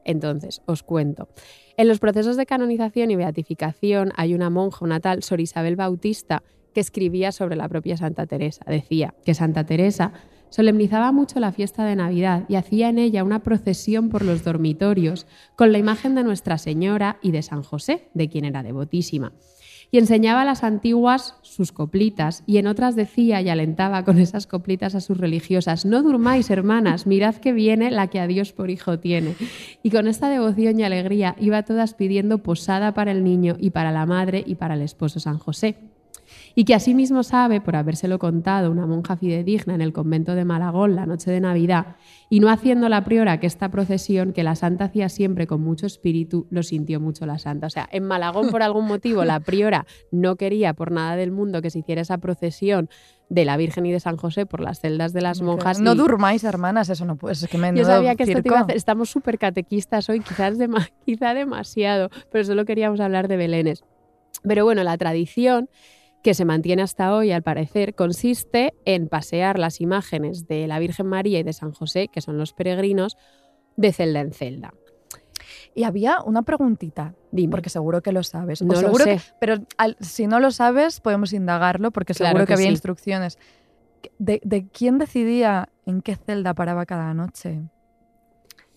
[0.05, 1.29] Entonces, os cuento.
[1.77, 6.43] En los procesos de canonización y beatificación hay una monja, una tal Sor Isabel Bautista,
[6.73, 8.65] que escribía sobre la propia Santa Teresa.
[8.67, 10.13] Decía que Santa Teresa
[10.49, 15.27] solemnizaba mucho la fiesta de Navidad y hacía en ella una procesión por los dormitorios
[15.57, 19.33] con la imagen de Nuestra Señora y de San José, de quien era devotísima
[19.97, 24.47] y enseñaba a las antiguas sus coplitas, y en otras decía y alentaba con esas
[24.47, 28.69] coplitas a sus religiosas, no durmáis, hermanas, mirad que viene la que a Dios por
[28.69, 29.37] hijo tiene.
[29.83, 33.91] Y con esta devoción y alegría iba todas pidiendo posada para el niño y para
[33.91, 35.79] la madre y para el esposo San José.
[36.59, 40.97] Y que asimismo sabe, por habérselo contado una monja fidedigna en el convento de Malagón
[40.97, 41.97] la noche de Navidad,
[42.31, 45.85] y no haciendo la priora que esta procesión, que la santa hacía siempre con mucho
[45.85, 47.67] espíritu, lo sintió mucho la santa.
[47.67, 51.61] O sea, en Malagón por algún motivo la priora no quería por nada del mundo
[51.61, 52.89] que se hiciera esa procesión
[53.29, 55.79] de la Virgen y de San José por las celdas de las monjas.
[55.79, 58.49] No y- durmáis, hermanas, eso no puede es que me yo sabía que esto te
[58.49, 58.77] iba a hacer.
[58.77, 63.85] Estamos súper catequistas hoy, quizás dema- quizá demasiado, pero solo queríamos hablar de Belénes.
[64.43, 65.69] Pero bueno, la tradición
[66.27, 71.07] que se mantiene hasta hoy, al parecer, consiste en pasear las imágenes de la Virgen
[71.07, 73.17] María y de San José, que son los peregrinos,
[73.77, 74.75] de celda en celda.
[75.73, 77.53] Y había una preguntita, Dime.
[77.53, 78.61] porque seguro que lo sabes.
[78.61, 79.05] No lo sé.
[79.05, 82.67] que- pero al- si no lo sabes, podemos indagarlo, porque Claro seguro que, que había
[82.67, 82.73] sí.
[82.73, 83.39] instrucciones.
[84.19, 87.61] De, de quién decidía en qué celda paraba cada noche?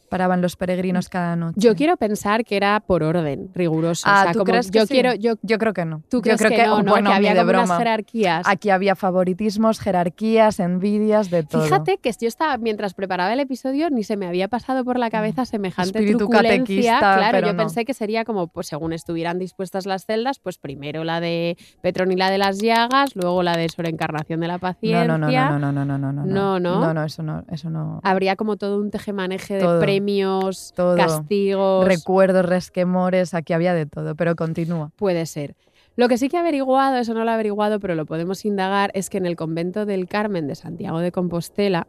[0.09, 1.09] paraban los peregrinos mm.
[1.09, 1.55] cada noche.
[1.57, 4.03] Yo quiero pensar que era por orden riguroso.
[4.05, 6.01] Ah, ¿tú crees yo quiero yo, yo, creo que no.
[6.09, 8.47] ¿Tú crees yo creo que, que no, había como unas jerarquías.
[8.47, 11.63] Aquí había favoritismos, jerarquías, envidias, de todo.
[11.63, 15.07] Fíjate que yo estaba mientras preparaba el episodio ni se me había pasado por la
[15.07, 15.11] mm.
[15.11, 16.99] cabeza semejante Espíritu truculencia.
[16.99, 21.19] Claro, yo pensé que sería como pues según estuvieran dispuestas las celdas, pues primero la
[21.19, 25.05] de Petronila de las Llagas, luego la de sobreencarnación de la paciencia.
[25.05, 26.59] No, no, no, no, no, no, no, no.
[26.59, 27.03] No, no.
[27.03, 27.99] Eso no, eso no.
[28.03, 29.75] Habría como todo un tejemaneje todo.
[29.75, 30.95] de premios, todo.
[30.95, 31.85] castigos.
[31.85, 34.91] Recuerdos, resquemores, aquí había de todo, pero continúa.
[34.95, 35.55] Puede ser.
[35.95, 38.89] Lo que sí que he averiguado, eso no lo he averiguado, pero lo podemos indagar,
[38.93, 41.87] es que en el convento del Carmen de Santiago de Compostela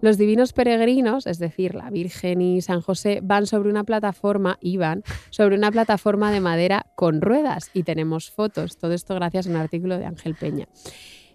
[0.00, 5.04] Los divinos peregrinos, es decir, la Virgen y San José, van sobre una plataforma, iban
[5.30, 8.78] sobre una plataforma de madera con ruedas y tenemos fotos.
[8.78, 10.66] Todo esto gracias a un artículo de Ángel Peña.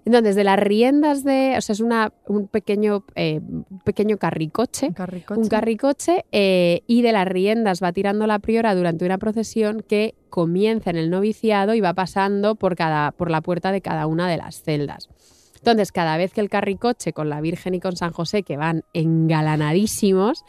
[0.08, 3.42] Entonces, de las riendas de, o sea, es una, un pequeño, eh,
[3.84, 5.42] pequeño carricoche, Un carricoche.
[5.42, 10.16] un carricoche eh, y de las riendas va tirando la priora durante una procesión que
[10.30, 14.30] comienza en el noviciado y va pasando por, cada, por la puerta de cada una
[14.30, 15.10] de las celdas.
[15.58, 18.84] Entonces, cada vez que el carricoche con la Virgen y con San José, que van
[18.94, 20.46] engalanadísimos,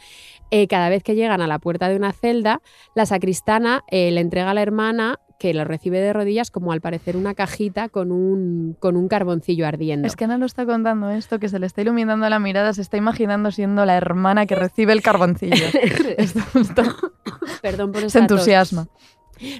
[0.51, 2.61] eh, cada vez que llegan a la puerta de una celda,
[2.95, 6.81] la sacristana eh, le entrega a la hermana que lo recibe de rodillas como al
[6.81, 10.05] parecer una cajita con un, con un carboncillo ardiendo.
[10.05, 12.81] Es que Ana lo está contando esto, que se le está iluminando la mirada, se
[12.81, 15.55] está imaginando siendo la hermana que recibe el carboncillo.
[16.17, 16.83] Esto- esto
[17.61, 18.87] Perdón por se entusiasma.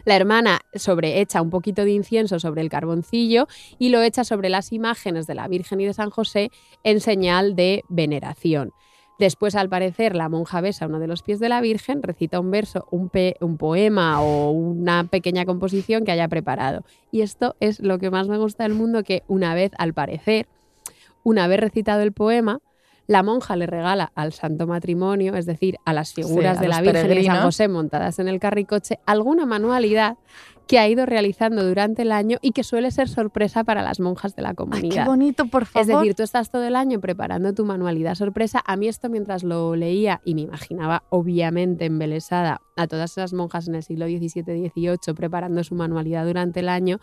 [0.04, 4.50] La hermana sobre echa un poquito de incienso sobre el carboncillo y lo echa sobre
[4.50, 6.52] las imágenes de la Virgen y de San José
[6.84, 8.74] en señal de veneración.
[9.20, 12.50] Después, al parecer, la monja besa uno de los pies de la Virgen, recita un
[12.52, 16.84] verso, un, pe- un poema o una pequeña composición que haya preparado.
[17.12, 20.48] Y esto es lo que más me gusta del mundo, que una vez, al parecer,
[21.24, 22.60] una vez recitado el poema,
[23.08, 26.80] la monja le regala al santo matrimonio, es decir, a las figuras a de la
[26.82, 27.44] Virgen y San.
[27.44, 30.16] José montadas en el carricoche, alguna manualidad
[30.70, 34.36] que ha ido realizando durante el año y que suele ser sorpresa para las monjas
[34.36, 35.06] de la Ay, qué comunidad.
[35.08, 35.82] bonito, por favor.
[35.82, 38.62] Es decir, tú estás todo el año preparando tu manualidad sorpresa.
[38.68, 43.68] A mí esto mientras lo leía y me imaginaba obviamente embelesada a todas esas monjas
[43.68, 47.00] en el siglo XVII-XVIII preparando su manualidad durante el año,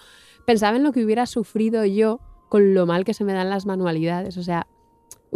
[0.46, 3.66] pensaba en lo que hubiera sufrido yo con lo mal que se me dan las
[3.66, 4.36] manualidades.
[4.36, 4.68] O sea,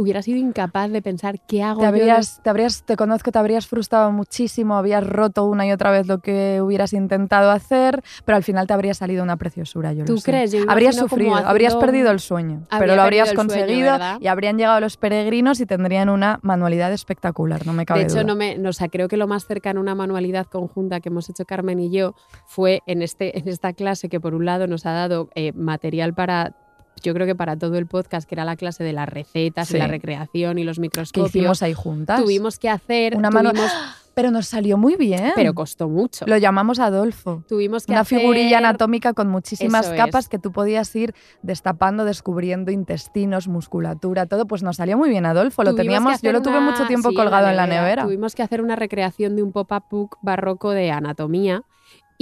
[0.00, 3.38] hubiera sido incapaz de pensar qué hago te yo habrías, te habrías, te conozco, te
[3.38, 8.36] habrías frustrado muchísimo, habías roto una y otra vez lo que hubieras intentado hacer, pero
[8.36, 10.30] al final te habría salido una preciosura, yo lo ¿Tú sé.
[10.30, 10.52] crees?
[10.52, 14.26] Yo me Habrías sufrido, habrías perdido el sueño, Habría pero lo habrías sueño, conseguido y
[14.26, 18.24] habrían llegado los peregrinos y tendrían una manualidad espectacular, no me cabe De hecho, duda.
[18.24, 21.08] no me, no, o sea, creo que lo más cercano a una manualidad conjunta que
[21.10, 22.14] hemos hecho Carmen y yo
[22.46, 26.14] fue en, este, en esta clase que por un lado nos ha dado eh, material
[26.14, 26.54] para,
[27.02, 29.76] yo creo que para todo el podcast, que era la clase de las recetas Sí.
[29.76, 31.28] y la recreación y los que microscopios.
[31.34, 32.20] hicimos ahí juntas.
[32.20, 33.72] Tuvimos que hacer, Una mano- tuvimos-
[34.12, 35.32] Pero nos salió muy bien.
[35.36, 36.26] pero costó mucho.
[36.26, 37.44] Lo llamamos Adolfo.
[37.48, 40.28] Tuvimos que Una hacer- figurilla anatómica con muchísimas Eso capas es.
[40.28, 44.46] que tú podías ir destapando, descubriendo intestinos, musculatura, todo.
[44.46, 45.62] Pues nos salió muy bien, Adolfo.
[45.62, 48.02] Lo Tuvimos que teníamos, yo lo tuve una- mucho tiempo sí, colgado en la nevera.
[48.02, 51.62] Tuvimos que hacer una recreación de un pop-up book barroco de anatomía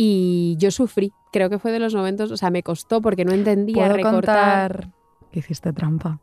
[0.00, 1.12] y yo sufrí.
[1.32, 4.70] Creo que fue de los momentos, o sea, me costó porque no entendía Puedo recortar.
[4.84, 4.94] contar
[5.32, 6.20] que hiciste trampa.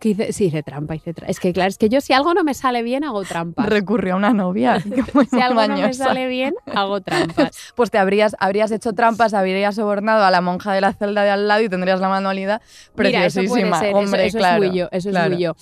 [0.00, 1.28] Que hice- sí, hice trampa, hice trampa.
[1.30, 3.66] Es que claro, es que yo si algo no me sale bien, hago trampas.
[3.68, 4.78] Recurrió a una novia.
[4.94, 7.50] que muy si algo no me sale bien, hago trampas.
[7.74, 11.30] Pues te habrías, habrías hecho trampas, habrías sobornado a la monja de la celda de
[11.30, 12.60] al lado y tendrías la manualidad
[12.96, 13.80] Mira, eso preciosísima.
[13.88, 14.62] eso- Hombre, eso, claro.
[14.64, 15.26] es muy yo, eso claro.
[15.26, 15.56] es muy yo.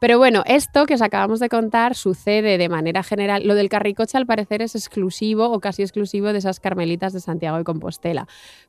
[0.00, 3.46] Pero bueno, esto que os acabamos de contar sucede de manera general.
[3.46, 7.56] Lo del carricoche al parecer es exclusivo o casi exclusivo de esas carmelitas de Santiago
[7.58, 8.26] de Compostela.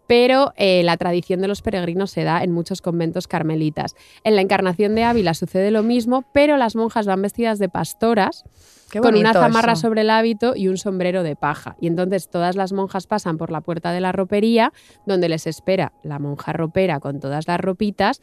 [0.09, 3.95] Pero eh, la tradición de los peregrinos se da en muchos conventos carmelitas.
[4.23, 8.43] En la Encarnación de Ávila sucede lo mismo, pero las monjas van vestidas de pastoras
[9.03, 9.81] con una zamarra eso.
[9.81, 11.75] sobre el hábito y un sombrero de paja.
[11.79, 14.73] Y entonces todas las monjas pasan por la puerta de la ropería,
[15.05, 18.19] donde les espera la monja ropera con todas las ropitas,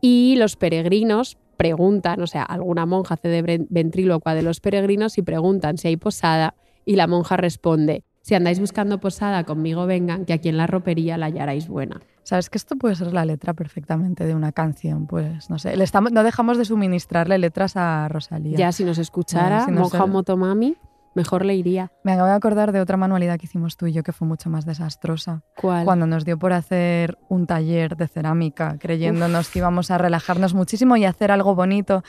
[0.00, 5.18] y los peregrinos preguntan, o sea, alguna monja hace de ven- ventrílocua de los peregrinos
[5.18, 6.54] y preguntan si hay posada,
[6.86, 8.04] y la monja responde.
[8.26, 12.00] Si andáis buscando posada, conmigo vengan, que aquí en la ropería la hallaréis buena.
[12.24, 15.76] Sabes que esto puede ser la letra perfectamente de una canción, pues no sé.
[15.76, 18.58] Le estamos, no dejamos de suministrarle letras a Rosalía.
[18.58, 20.76] Ya si nos escuchara, Ya, si nos- monja o motomami,
[21.14, 21.92] mejor le iría.
[22.02, 24.50] Me acabo de acordar de otra manualidad que hicimos tú y yo que fue mucho
[24.50, 25.44] más desastrosa.
[25.56, 25.84] ¿Cuál?
[25.84, 30.96] Cuando nos dio por hacer un taller de cerámica, creyéndonos que íbamos a relajarnos muchísimo
[30.96, 32.02] y hacer algo bonito,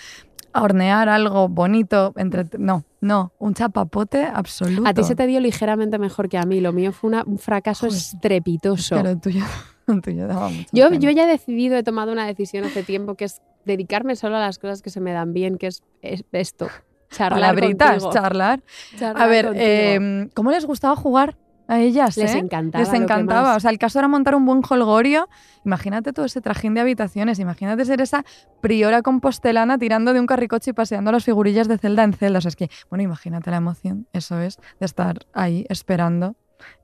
[0.54, 2.14] a hornear algo bonito.
[2.18, 2.46] Entre...
[2.58, 4.88] No, no, un chapapote absoluto.
[4.90, 6.60] A ti se te dio ligeramente mejor que a mí.
[6.62, 8.96] Lo mío fue una- un fracaso estrepitoso.
[8.96, 9.44] Pero el tuyo,
[9.88, 11.00] el tuyo daba mucha Yo, pena.
[11.02, 14.40] yo ya he decidido, he tomado una decisión hace tiempo que es dedicarme solo a
[14.40, 16.68] las cosas que se me dan bien, que es, es esto.
[17.10, 18.62] Charlar Palabritas, charlar.
[18.98, 21.38] Charlar A ver, eh, ¿cómo les gustaba jugar
[21.68, 22.18] a ellas?
[22.18, 22.38] Les eh?
[22.38, 22.84] encantaba.
[22.84, 23.50] Les encantaba.
[23.50, 23.58] más.
[23.58, 25.28] O sea, el caso era montar un buen holgorio.
[25.66, 27.40] Imagínate todo ese trajín de habitaciones.
[27.40, 28.26] Imagínate ser esa
[28.62, 32.40] priora compostelana tirando de un carricoche y paseando las figurillas de celda en celda.
[32.40, 34.08] O sea, es que, bueno, imagínate la emoción.
[34.14, 36.36] Eso es, de estar ahí esperando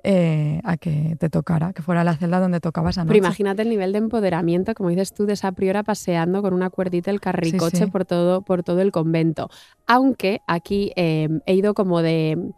[0.04, 3.14] eh, a que te tocara, que fuera la celda donde tocaba esa noche.
[3.14, 6.70] Pero imagínate el nivel de empoderamiento, como dices tú, de esa priora paseando con una
[6.70, 7.86] cuerdita el carricoche sí.
[7.86, 9.50] Por, todo, por todo el convento.
[9.88, 12.52] Aunque aquí eh, he ido como de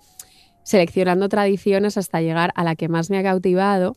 [0.66, 3.96] seleccionando tradiciones hasta llegar a la que más me ha cautivado,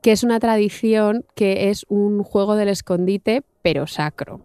[0.00, 4.40] que es una tradición que es un juego del escondite, pero sacro.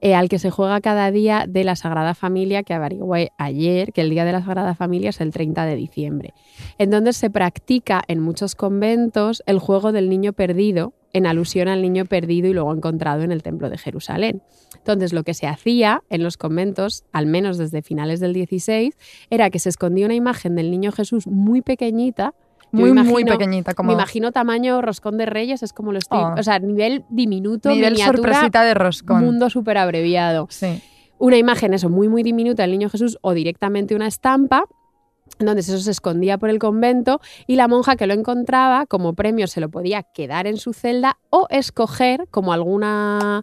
[0.00, 4.00] eh, al que se juega cada día de la Sagrada Familia, que averigüé ayer, que
[4.00, 6.34] el día de la Sagrada Familia es el 30 de diciembre.
[6.78, 11.80] En donde se practica en muchos conventos el juego del niño perdido, en alusión al
[11.82, 14.42] niño perdido y luego encontrado en el Templo de Jerusalén.
[14.76, 18.94] Entonces, lo que se hacía en los conventos, al menos desde finales del 16,
[19.30, 22.34] era que se escondía una imagen del niño Jesús muy pequeñita,
[22.70, 25.98] Muy, me muy imagino- pequeñita, como Me imagino tamaño roscón de reyes, es como lo
[25.98, 26.18] estoy.
[26.22, 26.34] Oh.
[26.38, 29.24] O sea, nivel diminuto, nivel miniatura, sorpresita de roscón.
[29.24, 30.46] mundo súper abreviado.
[30.50, 30.82] Sí.
[31.18, 34.64] Una imagen, eso, muy, muy diminuta del niño Jesús o directamente una estampa.
[35.38, 39.14] En donde eso se escondía por el convento y la monja que lo encontraba como
[39.14, 43.42] premio se lo podía quedar en su celda o escoger como alguna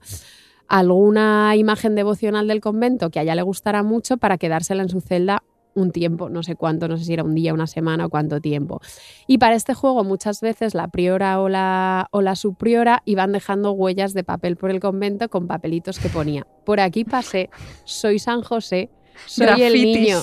[0.68, 5.02] alguna imagen devocional del convento que a ella le gustara mucho para quedársela en su
[5.02, 5.44] celda
[5.76, 8.40] un tiempo, no sé cuánto, no sé si era un día, una semana o cuánto
[8.40, 8.80] tiempo.
[9.28, 13.74] Y para este juego muchas veces la priora o la, o la subpriora iban dejando
[13.74, 17.50] huellas de papel por el convento con papelitos que ponía, por aquí pasé,
[17.84, 18.90] soy San José,
[19.26, 20.22] soy el niño.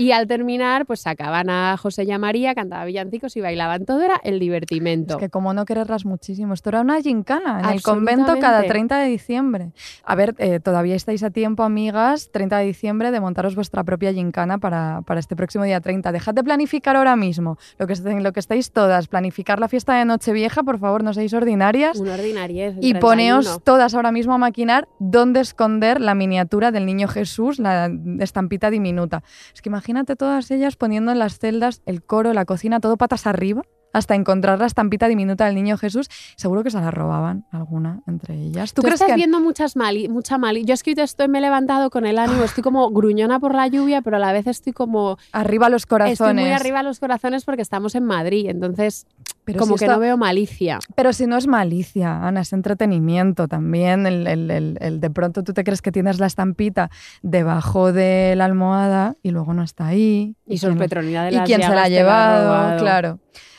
[0.00, 3.84] Y al terminar, pues sacaban a José y a María, cantaban villancicos y bailaban.
[3.84, 5.16] Todo era el divertimento.
[5.16, 6.54] Es que como no quererlas muchísimo.
[6.54, 8.68] Esto era una gincana en el convento cada Absolutamente.
[8.70, 9.72] 30 de diciembre.
[10.02, 14.10] A ver, eh, todavía estáis a tiempo, amigas, 30 de diciembre, de montaros vuestra propia
[14.14, 16.12] gincana para, para este próximo día 30.
[16.12, 17.58] Dejad de planificar ahora mismo.
[17.76, 21.34] Lo que, lo que estáis todas, planificar la fiesta de Nochevieja, por favor, no seáis
[21.34, 21.98] ordinarias.
[21.98, 22.74] Una ordinariez.
[22.80, 23.64] Y poneos 31.
[23.66, 27.90] todas ahora mismo a maquinar dónde esconder la miniatura del niño Jesús, la
[28.20, 29.22] estampita diminuta.
[29.52, 33.26] Es que imagínate todas ellas poniendo en las celdas el coro, la cocina, todo patas
[33.26, 33.62] arriba,
[33.92, 36.08] hasta encontrar la estampita diminuta del niño Jesús.
[36.36, 38.72] Seguro que se la robaban alguna entre ellas.
[38.72, 40.64] ¿Tú, Tú, crees estás que viendo muchas mali, mucha mali.
[40.64, 43.66] Yo es que estoy, me he levantado con el ánimo, estoy como gruñona por la
[43.66, 46.20] lluvia, pero a la vez estoy como arriba los corazones?
[46.20, 49.06] estoy muy arriba los corazones porque estamos en Madrid, entonces
[49.44, 50.78] Pero como si que esto- no veo malicia.
[50.94, 54.06] Pero si no es malicia, Ana, es entretenimiento también.
[54.06, 56.90] El, el- el- el de pronto tú te crees que tienes la estampita
[57.22, 60.36] debajo de la almohada y luego no está ahí.
[60.46, 63.18] Y la- Petronila de y quién se la ha llevado, claro.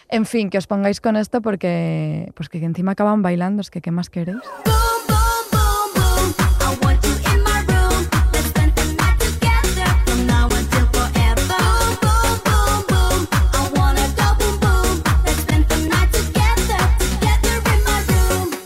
[0.09, 3.81] En fin, que os pongáis con esto porque pues que encima acaban bailando, es que
[3.81, 4.37] ¿qué más queréis?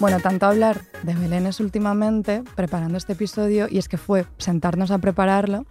[0.05, 4.99] Bueno, tanto hablar de Belénes últimamente, preparando este episodio, y es que fue sentarnos a
[4.99, 5.65] prepararlo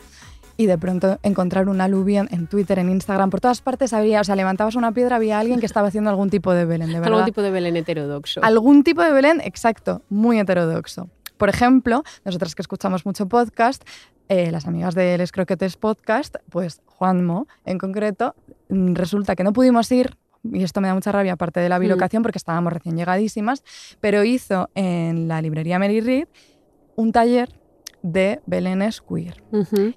[0.57, 4.25] y de pronto encontrar un aluvión en Twitter, en Instagram, por todas partes había, o
[4.25, 7.13] sea, levantabas una piedra, había alguien que estaba haciendo algún tipo de Belén, de verdad.
[7.13, 8.41] Algún tipo de Belén heterodoxo.
[8.43, 11.09] Algún tipo de Belén, exacto, muy heterodoxo.
[11.37, 13.85] Por ejemplo, nosotras que escuchamos mucho podcast,
[14.29, 18.35] eh, las amigas de Les Croquetes Podcast, pues Juanmo en concreto,
[18.69, 20.17] mm, resulta que no pudimos ir,
[20.53, 23.65] y esto me da mucha rabia, aparte de la bilocación, porque estábamos recién llegadísimas,
[24.01, 26.29] pero hizo en la librería Mary Read
[26.97, 27.49] un taller
[28.03, 29.43] de Belénes queer.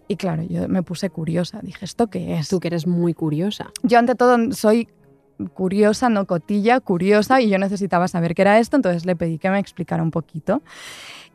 [0.07, 2.47] Y claro, yo me puse curiosa, dije, ¿esto qué es?
[2.47, 3.71] Tú que eres muy curiosa.
[3.83, 4.87] Yo ante todo soy
[5.53, 9.49] curiosa, no cotilla, curiosa, y yo necesitaba saber qué era esto, entonces le pedí que
[9.49, 10.63] me explicara un poquito.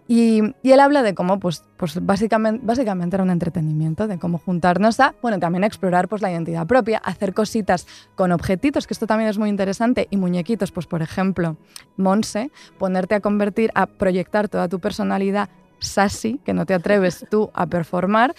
[0.09, 4.39] Y, y él habla de cómo, pues, pues básicamente, básicamente era un entretenimiento, de cómo
[4.39, 8.95] juntarnos a, bueno, también a explorar pues, la identidad propia, hacer cositas con objetitos, que
[8.95, 11.57] esto también es muy interesante, y muñequitos, pues por ejemplo,
[11.97, 15.49] Monse, ponerte a convertir, a proyectar toda tu personalidad
[15.79, 18.35] sassy, que no te atreves tú a performar,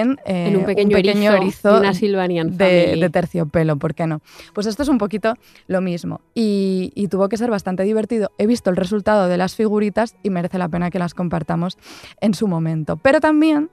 [0.00, 3.00] en, eh, en un pequeño, erizo, de una Silvanian de, family.
[3.00, 4.22] de terciopelo, ¿por qué no?
[4.54, 5.34] Pues esto es un poquito
[5.66, 8.30] lo mismo y, y tuvo que ser bastante divertido.
[8.38, 11.76] He visto el resultado de las figuritas y merece la pena que las compartamos
[12.20, 12.96] en su momento.
[12.96, 13.68] Pero también,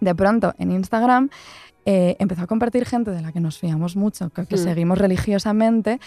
[0.00, 1.30] de pronto, en Instagram
[1.86, 4.58] eh, empezó a compartir gente de la que nos fiamos mucho, que, que Hmm.
[4.58, 6.00] seguimos religiosamente,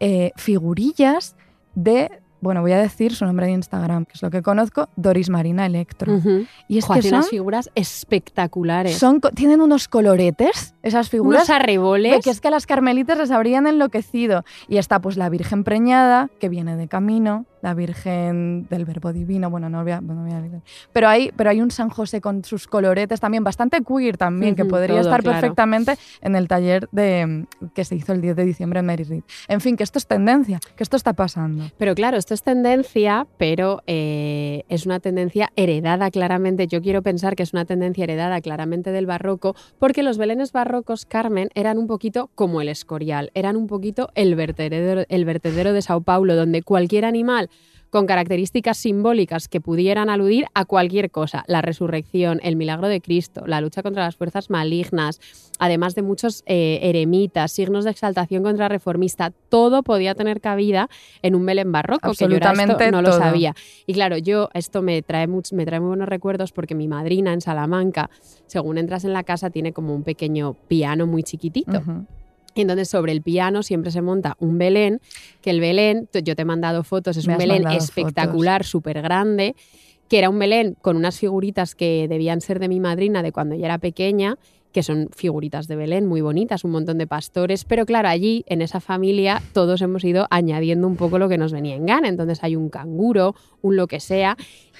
[0.00, 1.36] eh, figurillas
[1.74, 2.10] de...
[2.44, 5.64] Bueno, voy a decir su nombre de Instagram, que es lo que conozco, Doris Marina
[5.64, 6.20] Electro.
[6.68, 8.98] Y es que son, unas figuras espectaculares.
[8.98, 12.22] son tienen unos coloretes, esas figuras, unos arreboles.
[12.22, 14.44] que es que a las carmelitas les habrían enloquecido.
[14.68, 19.48] Y está pues la Virgen preñada, que viene de camino, la Virgen del Verbo Divino,
[19.48, 20.00] bueno, no voy a...
[20.00, 20.44] voy a-
[20.92, 24.66] pero, hay, pero hay un San José con sus coloretes también, bastante queer también, que
[24.66, 25.40] podría todo, estar claro.
[25.40, 29.22] perfectamente en el taller de, que se hizo el 10 de diciembre en Mary Read.
[29.48, 31.64] En fin, que esto es tendencia, que esto está pasando.
[31.78, 36.66] Pero claro, esto es tendencia, pero eh, es una tendencia heredada claramente.
[36.66, 41.06] Yo quiero pensar que es una tendencia heredada claramente del barroco, porque los belenes barrocos,
[41.06, 45.80] Carmen, eran un poquito como el escorial, eran un poquito el vertedero, el vertedero de
[45.80, 47.48] Sao Paulo, donde cualquier animal
[47.94, 53.46] con características simbólicas que pudieran aludir a cualquier cosa, la resurrección, el milagro de Cristo,
[53.46, 55.20] la lucha contra las fuerzas malignas,
[55.60, 60.88] además de muchos eh, eremitas, signos de exaltación contra reformista, todo podía tener cabida
[61.22, 62.40] en un Belén barroco, que yo
[62.72, 63.54] esto no lo sabía.
[63.86, 67.32] Y claro, yo esto me trae, much- me trae muy buenos recuerdos porque mi madrina
[67.32, 68.10] en Salamanca,
[68.48, 71.78] según entras en la casa, tiene como un pequeño piano muy chiquitito.
[72.54, 75.00] Y entonces sobre el piano siempre se monta un Belén,
[75.40, 79.56] que el Belén, yo te he mandado fotos, es Me un Belén espectacular, súper grande,
[80.08, 83.54] que era un Belén con unas figuritas que debían ser de mi madrina de cuando
[83.54, 84.38] ella era pequeña,
[84.74, 88.60] que son figuritas de Belén muy bonitas, un montón de pastores, pero claro, allí en
[88.60, 92.42] esa familia todos hemos ido añadiendo un poco lo que nos venía en gana, entonces
[92.42, 94.36] hay un canguro, un lo que sea,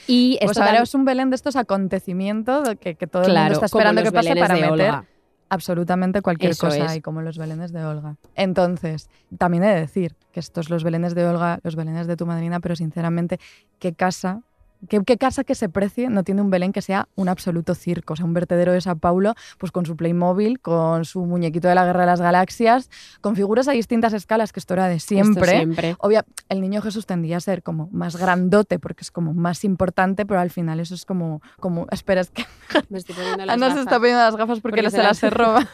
[0.09, 3.66] y Pues ahora es un Belén de estos acontecimientos que, que todo el mundo está
[3.66, 4.70] esperando que pase Belenes para meter.
[4.72, 5.05] Olga.
[5.49, 6.90] Absolutamente cualquier Eso cosa es.
[6.92, 8.16] ahí, como los belenes de Olga.
[8.34, 12.26] Entonces, también he de decir que estos los belenes de Olga, los belenes de tu
[12.26, 13.38] madrina, pero sinceramente,
[13.78, 14.42] ¿qué casa,
[14.89, 18.14] qué, qué casa que se precie no tiene un belén que sea un absoluto circo?
[18.14, 21.74] O sea, un vertedero de Sao Paulo, pues con su Playmobil, con su muñequito de
[21.74, 25.09] la Guerra de las Galaxias, con figuras a distintas escalas, que esto era de Esto
[25.14, 25.51] siempre.
[25.51, 25.97] siempre.
[25.99, 30.26] Obvia, el niño Jesús tendría a ser como más grandote porque es como más importante,
[30.26, 32.45] pero al final eso es como, como espera, es que
[32.89, 35.35] Me estoy poniendo las Ana se está poniendo las gafas porque, Porque se se las
[35.35, 35.68] roba.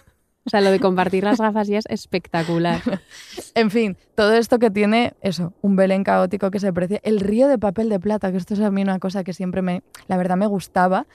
[0.46, 2.80] O sea, lo de compartir las gafas ya es espectacular.
[3.54, 7.00] En fin, todo esto que tiene, eso, un Belén caótico que se precie.
[7.02, 9.60] El río de papel de plata, que esto es a mí una cosa que siempre
[9.60, 11.06] me, la verdad me gustaba,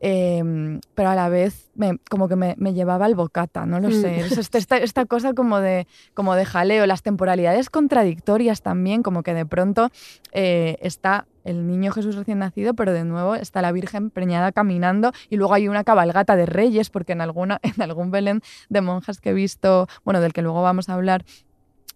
[0.00, 3.88] eh, pero a la vez me, como que me, me llevaba al bocata, no lo
[3.88, 3.92] Mm.
[3.92, 4.16] sé.
[4.20, 9.22] Es este- esta, esta cosa como de, como de jaleo, las temporalidades contradictorias también, como
[9.22, 9.88] que de pronto
[10.32, 15.12] eh, está el niño Jesús recién nacido, pero de nuevo está la Virgen preñada caminando
[15.30, 19.20] y luego hay una cabalgata de reyes, porque en, alguna, en algún Belén de monjas
[19.20, 21.24] que he visto, bueno, del que luego vamos a hablar,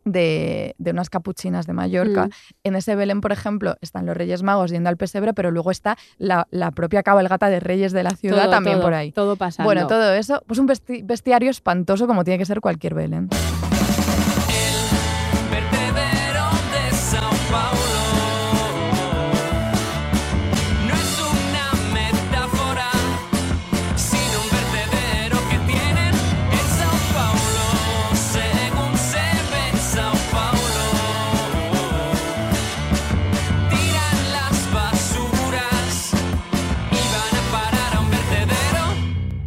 [0.05, 2.27] de, de unas capuchinas de Mallorca.
[2.27, 2.31] Mm.
[2.65, 5.99] En ese Belén, por ejemplo, están los Reyes Magos yendo al pesebre, pero luego está
[6.17, 9.13] la, la propia cabalgata de Reyes de la ciudad Todo, también todo, por ahí.
[9.13, 9.67] Todo pasando.
[9.67, 13.29] Bueno, todo eso, pues un vesti- bestiario espantoso como tiene que ser cualquier Belén.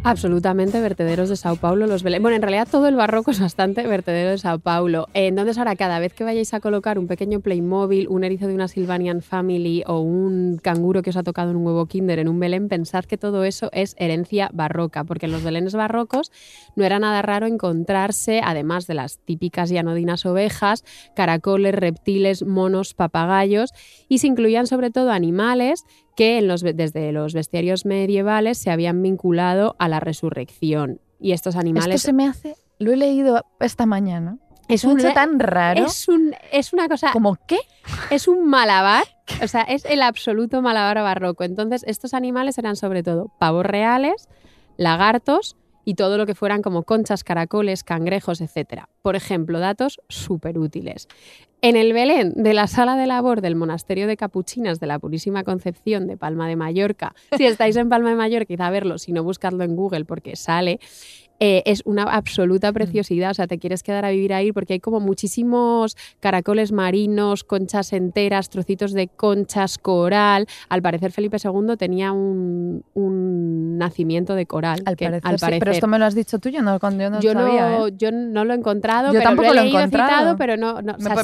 [0.06, 2.20] Absolutamente, vertederos de Sao Paulo, los Belén.
[2.20, 5.08] Bueno, en realidad todo el barroco es bastante vertedero de Sao Paulo.
[5.14, 8.54] Eh, Entonces ahora cada vez que vayáis a colocar un pequeño Playmobil, un erizo de
[8.54, 12.28] una Sylvanian Family o un canguro que os ha tocado en un huevo Kinder en
[12.28, 16.30] un Belén, pensad que todo eso es herencia barroca, porque en los Belenes barrocos
[16.76, 20.84] no era nada raro encontrarse, además de las típicas y anodinas ovejas,
[21.16, 23.70] caracoles, reptiles, monos, papagayos,
[24.06, 25.84] y se incluían sobre todo animales
[26.16, 31.00] que en los, desde los bestiarios medievales se habían vinculado a la resurrección.
[31.20, 34.38] Y estos animales Esto se me hace, lo he leído esta mañana,
[34.68, 37.58] es un, hecho tan raro es un es una cosa como qué.
[38.10, 39.04] es un malabar,
[39.42, 41.44] o sea, es el absoluto malabar barroco.
[41.44, 44.28] Entonces, estos animales eran sobre todo pavos reales,
[44.76, 48.84] lagartos y todo lo que fueran como conchas, caracoles, cangrejos, etc.
[49.02, 51.08] Por ejemplo, datos súper útiles.
[51.62, 55.44] En el Belén de la sala de labor del Monasterio de Capuchinas de la Purísima
[55.44, 59.24] Concepción de Palma de Mallorca, si estáis en Palma de Mallorca, quizá verlo, si no
[59.24, 60.78] buscadlo en Google porque sale,
[61.40, 63.30] eh, es una absoluta preciosidad.
[63.30, 67.92] O sea, te quieres quedar a vivir ahí porque hay como muchísimos caracoles marinos, conchas
[67.92, 70.46] enteras, trocitos de conchas, coral.
[70.68, 74.82] Al parecer, Felipe II tenía un, un nacimiento de coral.
[74.86, 77.10] Al que- parecer, al sí, pero esto me lo has dicho tú, yo no, yo
[77.10, 77.70] no yo, sabía.
[77.78, 77.92] no, ¿eh?
[77.96, 80.10] yo no lo he encontrado, Yo pero tampoco lo he leído encontrado.
[80.10, 80.80] citado, pero no...
[80.82, 81.14] no o sea,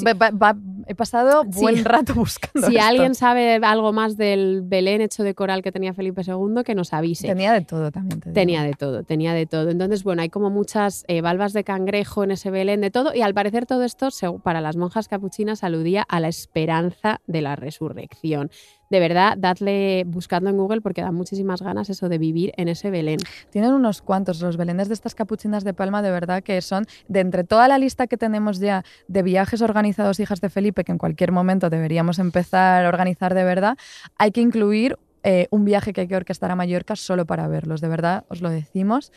[0.87, 1.61] he pasado Sí.
[1.61, 2.89] buen rato buscando si esto.
[2.89, 6.93] alguien sabe algo más del Belén hecho de coral que tenía Felipe II, que nos
[6.93, 7.29] avise.
[7.29, 8.21] Tenía de todo también.
[8.21, 8.31] te.
[8.33, 9.71] Tenía de todo, tenía de todo.
[9.71, 13.15] Entonces, bueno, hay como muchas eh, valvas de cangrejo en ese Belén, de todo.
[13.15, 14.11] Y al parecer todo esto,
[14.43, 18.51] para las monjas capuchinas, aludía a la esperanza de la resurrección.
[18.91, 22.91] De verdad, dadle, buscando en Google, porque da muchísimas ganas eso de vivir en ese
[22.91, 23.19] Belén.
[23.51, 27.21] Tienen unos cuantos, los belenes de estas capuchinas de palma, de verdad que son, de
[27.21, 30.99] entre toda la lista que tenemos ya de viajes organizados hijas de Felipe, que en
[30.99, 33.77] cualquier momento deberíamos empezar a organizar de verdad,
[34.19, 37.81] hay que incluir eh, un viaje que hay que orquestar a Mallorca solo para verlos,
[37.81, 39.13] de verdad, os lo decimos.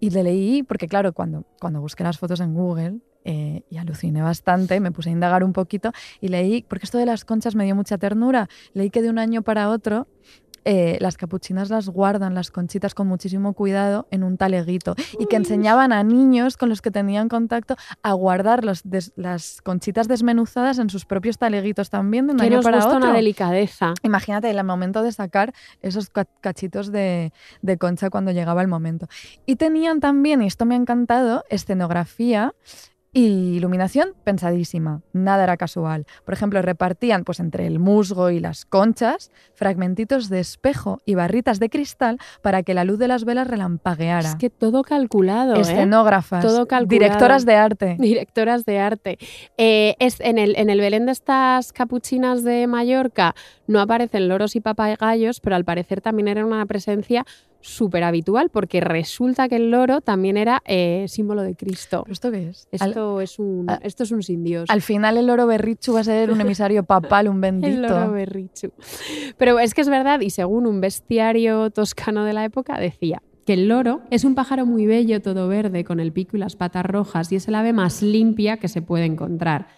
[0.00, 4.22] Y le leí, porque claro, cuando, cuando busqué las fotos en Google eh, y aluciné
[4.22, 7.64] bastante, me puse a indagar un poquito y leí, porque esto de las conchas me
[7.64, 10.06] dio mucha ternura, leí que de un año para otro
[10.70, 15.36] eh, las capuchinas las guardan, las conchitas, con muchísimo cuidado en un taleguito y que
[15.36, 20.78] enseñaban a niños con los que tenían contacto a guardar los des- las conchitas desmenuzadas
[20.78, 23.06] en sus propios taleguitos también de un año para gusta otro.
[23.08, 23.94] una delicadeza.
[24.02, 29.08] Imagínate el momento de sacar esos ca- cachitos de, de concha cuando llegaba el momento.
[29.46, 32.52] Y tenían también, y esto me ha encantado, escenografía
[33.18, 35.02] y iluminación pensadísima.
[35.12, 36.06] Nada era casual.
[36.24, 41.58] Por ejemplo, repartían pues entre el musgo y las conchas fragmentitos de espejo y barritas
[41.58, 44.28] de cristal para que la luz de las velas relampagueara.
[44.28, 45.60] Es que todo calculado, ¿eh?
[45.62, 46.86] Escenógrafas, Todo calculado.
[46.86, 47.96] directoras de arte.
[47.98, 49.18] Directoras de arte.
[49.56, 53.34] Eh, es, en, el, en el Belén de estas capuchinas de Mallorca
[53.66, 57.26] no aparecen loros y papagayos, pero al parecer también era una presencia
[57.60, 62.02] súper habitual, porque resulta que el loro también era eh, símbolo de Cristo.
[62.04, 62.68] ¿Pero esto qué es?
[62.80, 64.70] Al- Esto, es un, al- esto es un sin Dios.
[64.70, 67.88] Al final el loro berrichu va a ser un emisario papal, un El bendito.
[67.88, 68.70] loro berrichu.
[69.36, 73.54] Pero es que es verdad, y según un bestiario toscano de la época, decía que
[73.54, 76.84] el loro es un pájaro muy bello, todo verde, con el pico y las patas
[76.84, 79.68] rojas, y es el ave más limpia que se puede encontrar.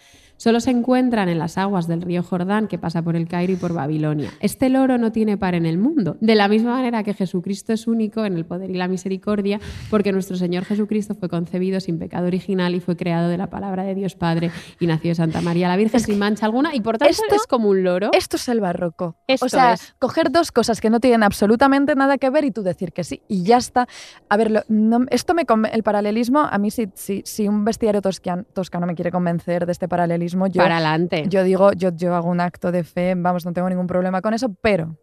[0.42, 3.56] Solo se encuentran en las aguas del río Jordán que pasa por el Cairo y
[3.56, 4.30] por Babilonia.
[4.40, 7.86] Este loro no tiene par en el mundo, de la misma manera que Jesucristo es
[7.86, 9.60] único en el poder y la misericordia,
[9.90, 13.82] porque nuestro Señor Jesucristo fue concebido sin pecado original y fue creado de la palabra
[13.84, 16.96] de Dios Padre y nació de Santa María la Virgen sin mancha alguna y por
[16.96, 18.08] tanto esto- es como un loro.
[18.14, 19.16] Esto es el barroco.
[19.26, 19.94] Esto o sea, es.
[19.98, 23.20] coger dos cosas que no tienen absolutamente nada que ver y tú decir que sí
[23.28, 23.86] y ya está.
[24.30, 28.00] A ver, lo- no- esto me el paralelismo, a mí si, si, si un bestiario
[28.00, 31.24] toscan- toscano me quiere convencer de este paralelismo, yo, para adelante.
[31.28, 34.34] yo digo, yo, yo hago un acto de fe, vamos, no tengo ningún problema con
[34.34, 34.96] eso, pero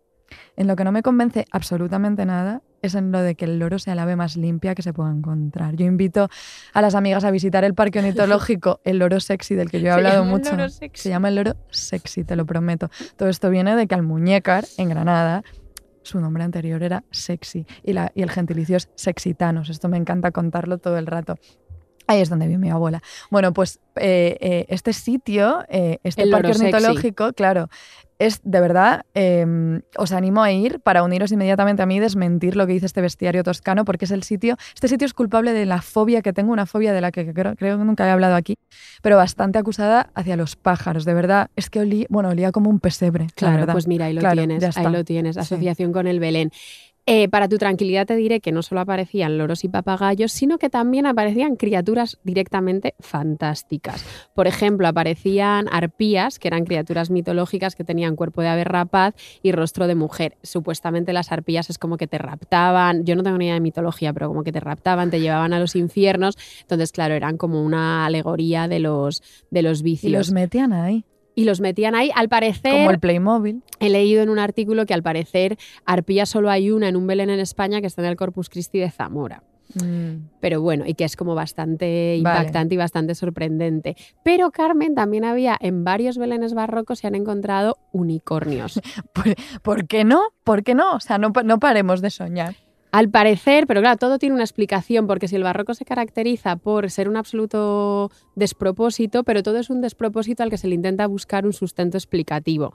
[0.56, 3.80] en lo que no me convence absolutamente nada es en lo de que el loro
[3.80, 5.76] sea la ave más limpia que se pueda encontrar.
[5.76, 6.30] Yo invito
[6.74, 9.90] a las amigas a visitar el parque ornitológico, el loro sexy del que yo he
[9.90, 10.52] Se hablado el mucho.
[10.70, 12.90] Se llama el loro sexy, te lo prometo.
[13.16, 15.44] Todo esto viene de que al muñecar, en Granada,
[16.04, 19.70] su nombre anterior era sexy y, la, y el gentilicio es sexitanos.
[19.70, 21.36] Esto me encanta contarlo todo el rato.
[22.08, 23.02] Ahí es donde vive mi abuela.
[23.30, 26.76] Bueno, pues eh, eh, este sitio, eh, este El parque loro sexy.
[26.76, 27.70] ornitológico, claro,
[28.20, 29.46] es de verdad, eh,
[29.96, 33.02] os animo a ir para uniros inmediatamente a mí y desmentir lo que dice este
[33.02, 36.52] bestiario toscano, porque es el sitio, este sitio es culpable de la fobia que tengo,
[36.52, 38.56] una fobia de la que creo, creo que nunca he hablado aquí,
[39.04, 42.80] pero bastante acusada hacia los pájaros, de verdad, es que olía, bueno, olía como un
[42.80, 45.42] pesebre, la Claro, pues mira, ahí lo Claro, tienes, ahí lo tienes, Sí.
[45.42, 46.52] asociación con el Belén.
[47.10, 50.70] Eh, para tu tranquilidad te diré que no solo aparecían loros y papagayos, sino que
[50.70, 54.06] también aparecían criaturas directamente fantásticas.
[54.36, 59.54] Por ejemplo, aparecían arpías, que eran criaturas mitológicas que tenían cuerpo de ave rapaz y
[59.54, 60.36] rostro de mujer.
[60.44, 64.12] Supuestamente las arpías es como que te raptaban, yo no tengo ni idea de mitología,
[64.12, 66.38] pero como que te raptaban, te llevaban a los infiernos.
[66.60, 70.12] Entonces, claro, eran como una alegoría de los, de los Y vicios.
[70.12, 71.06] los metían ahí,
[71.38, 72.10] y los metían ahí.
[72.16, 73.62] Al parecer, como el Playmobil.
[73.80, 77.30] He leído en un artículo que al parecer arpía solo hay una en un Belén
[77.30, 79.44] en España que está en el Corpus Christi de Zamora.
[79.76, 80.30] Mm.
[80.40, 82.40] Pero bueno, y que es como bastante Vale.
[82.40, 83.96] impactante y bastante sorprendente.
[84.24, 88.82] Pero Carmen, también había en varios Belenes barrocos se han encontrado unicornios.
[89.14, 90.24] ¿Por, por qué no?
[90.44, 90.96] ¿Por qué no?
[90.96, 92.56] O sea, no, no paremos de soñar.
[92.92, 96.90] Al parecer, pero claro, todo tiene una explicación, porque si el barroco se caracteriza por
[96.90, 101.46] ser un absoluto despropósito, pero todo es un despropósito al que se le intenta buscar
[101.46, 102.74] un sustento explicativo.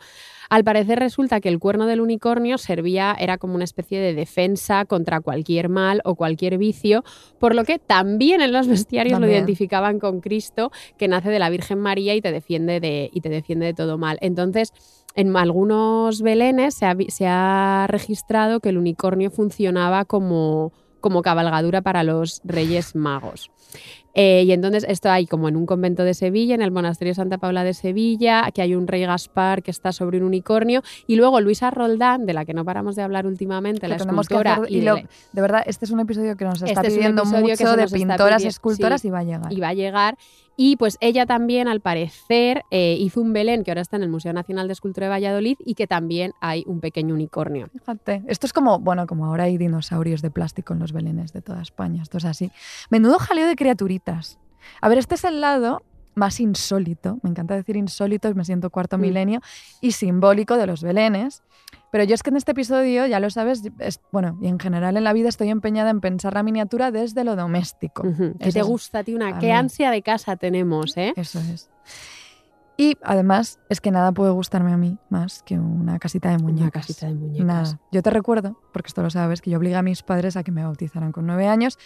[0.51, 4.85] Al parecer resulta que el cuerno del unicornio servía, era como una especie de defensa
[4.85, 7.05] contra cualquier mal o cualquier vicio,
[7.39, 11.49] por lo que también en los bestiarios lo identificaban con Cristo, que nace de la
[11.49, 14.19] Virgen María y te defiende de, y te defiende de todo mal.
[14.21, 14.75] Entonces,
[15.15, 21.23] en algunos belenes se ha, vi- se ha registrado que el unicornio funcionaba como, como
[21.23, 23.51] cabalgadura para los reyes magos.
[24.15, 27.39] Eh, y entonces esto hay como en un convento de Sevilla, en el monasterio Santa
[27.39, 31.41] Paula de Sevilla, que hay un rey Gaspar que está sobre un unicornio, y luego
[31.41, 34.55] Luisa Roldán, de la que no paramos de hablar últimamente, Que la tenemos que escultora,
[34.57, 36.83] hacer- y y de lo- la- De verdad, este es un episodio que nos está
[36.83, 39.09] Este pidiendo mucho de pintoras, pidi- escultoras sí.
[39.09, 39.51] y va a llegar.
[39.53, 40.19] y va a llegar.
[40.57, 44.11] Y pues ella también, al parecer, eh, hizo un Belén que ahora está en el
[44.11, 47.69] Museo Nacional de Escultura de Valladolid y que también hay un pequeño unicornio.
[47.73, 51.41] Fíjate, esto es como, bueno, como ahora hay dinosaurios de plástico en los belenes de
[51.43, 52.51] toda España, esto es así.
[52.91, 54.39] Menudo jaleo de criaturitas.
[54.81, 55.83] A ver, este es el lado
[56.15, 59.01] más insólito, me encanta decir insólito, me siento cuarto Mm.
[59.01, 59.41] milenio,
[59.81, 61.43] y simbólico de los belenes.
[61.91, 64.97] Pero yo es que en este episodio, ya lo sabes, es- bueno, y en general
[64.97, 68.07] en la vida estoy empeñada en pensar la miniatura desde lo doméstico.
[68.07, 68.35] Ujú.
[68.39, 69.29] ¿Qué Eso te es- gusta a ti una?
[69.37, 69.53] a ¿Qué mí.
[69.53, 71.13] ansia de casa tenemos, eh?
[71.17, 71.69] Eso es.
[72.79, 76.63] Y además es que nada puede gustarme a mí más que una casita de muñecas.
[76.63, 77.47] Una casita de muñecas.
[77.47, 77.81] Nada.
[77.93, 80.51] Yo te recuerdo, porque esto lo sabes, que yo obligué a mis padres a que
[80.53, 81.79] me bautizaran con nueve años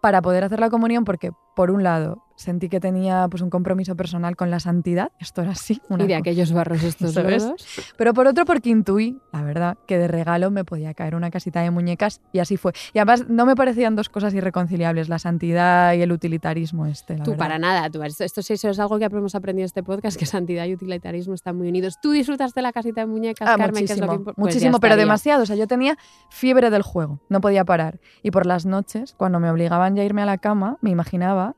[0.00, 3.94] para poder hacer la comunión, porque por un lado, sentí que tenía pues, un compromiso
[3.94, 7.64] personal con la santidad, esto era así, una Y de aquellos barros estos lodos.
[7.96, 11.60] pero por otro porque intuí, la verdad, que de regalo me podía caer una casita
[11.60, 12.72] de muñecas y así fue.
[12.94, 17.22] Y además no me parecían dos cosas irreconciliables, la santidad y el utilitarismo este, la
[17.24, 17.44] Tú verdad.
[17.44, 20.18] para nada, tú, esto, esto sí eso es algo que hemos aprendido en este podcast,
[20.18, 21.98] que santidad y utilitarismo están muy unidos.
[22.02, 23.86] ¿Tú disfrutas de la casita de muñecas, Ah, Carmen?
[23.86, 25.04] que es lo muchísimo, que pues muchísimo, pero estaría.
[25.04, 25.42] demasiado.
[25.42, 25.96] O sea, yo tenía
[26.30, 28.00] fiebre del juego, no podía parar.
[28.22, 31.51] Y por las noches, cuando me obligaban ya a irme a la cama, me imaginaba,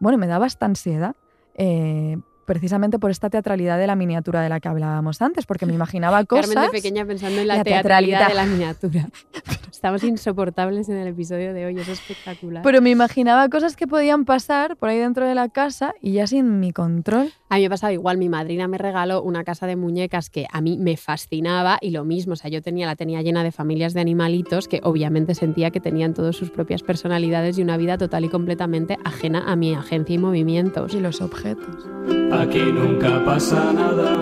[0.00, 1.14] bueno, me daba esta ansiedad,
[1.54, 5.74] eh, precisamente por esta teatralidad de la miniatura de la que hablábamos antes, porque me
[5.74, 6.52] imaginaba cosas.
[6.52, 8.28] Carmen de pequeña pensando en la, la teatralidad, teatralidad.
[8.28, 9.08] de la miniatura.
[9.70, 12.62] Estamos insoportables en el episodio de hoy, es espectacular.
[12.62, 16.26] Pero me imaginaba cosas que podían pasar por ahí dentro de la casa y ya
[16.26, 17.32] sin mi control.
[17.48, 20.60] A mí me pasaba igual, mi madrina me regaló una casa de muñecas que a
[20.60, 23.94] mí me fascinaba y lo mismo, o sea, yo tenía, la tenía llena de familias
[23.94, 28.24] de animalitos que obviamente sentía que tenían todas sus propias personalidades y una vida total
[28.24, 30.94] y completamente ajena a mi agencia y movimientos.
[30.94, 31.86] Y los objetos.
[32.32, 34.18] Aquí nunca pasa nada,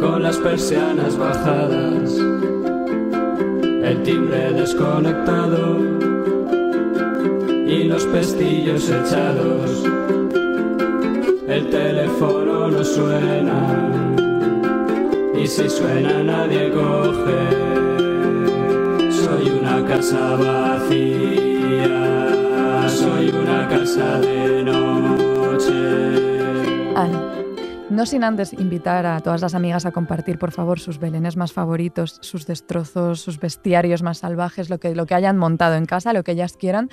[0.00, 2.18] con las persianas bajadas,
[3.82, 5.78] el timbre desconectado
[7.66, 9.84] y los pestillos echados.
[11.46, 13.92] El teléfono no suena
[15.34, 17.38] y si suena nadie coge.
[19.10, 21.98] Soy una casa vacía,
[22.88, 25.07] soy una casa de noche.
[27.98, 31.52] No sin antes invitar a todas las amigas a compartir, por favor, sus belenes más
[31.52, 36.12] favoritos, sus destrozos, sus bestiarios más salvajes, lo que, lo que hayan montado en casa,
[36.12, 36.90] lo que ellas quieran.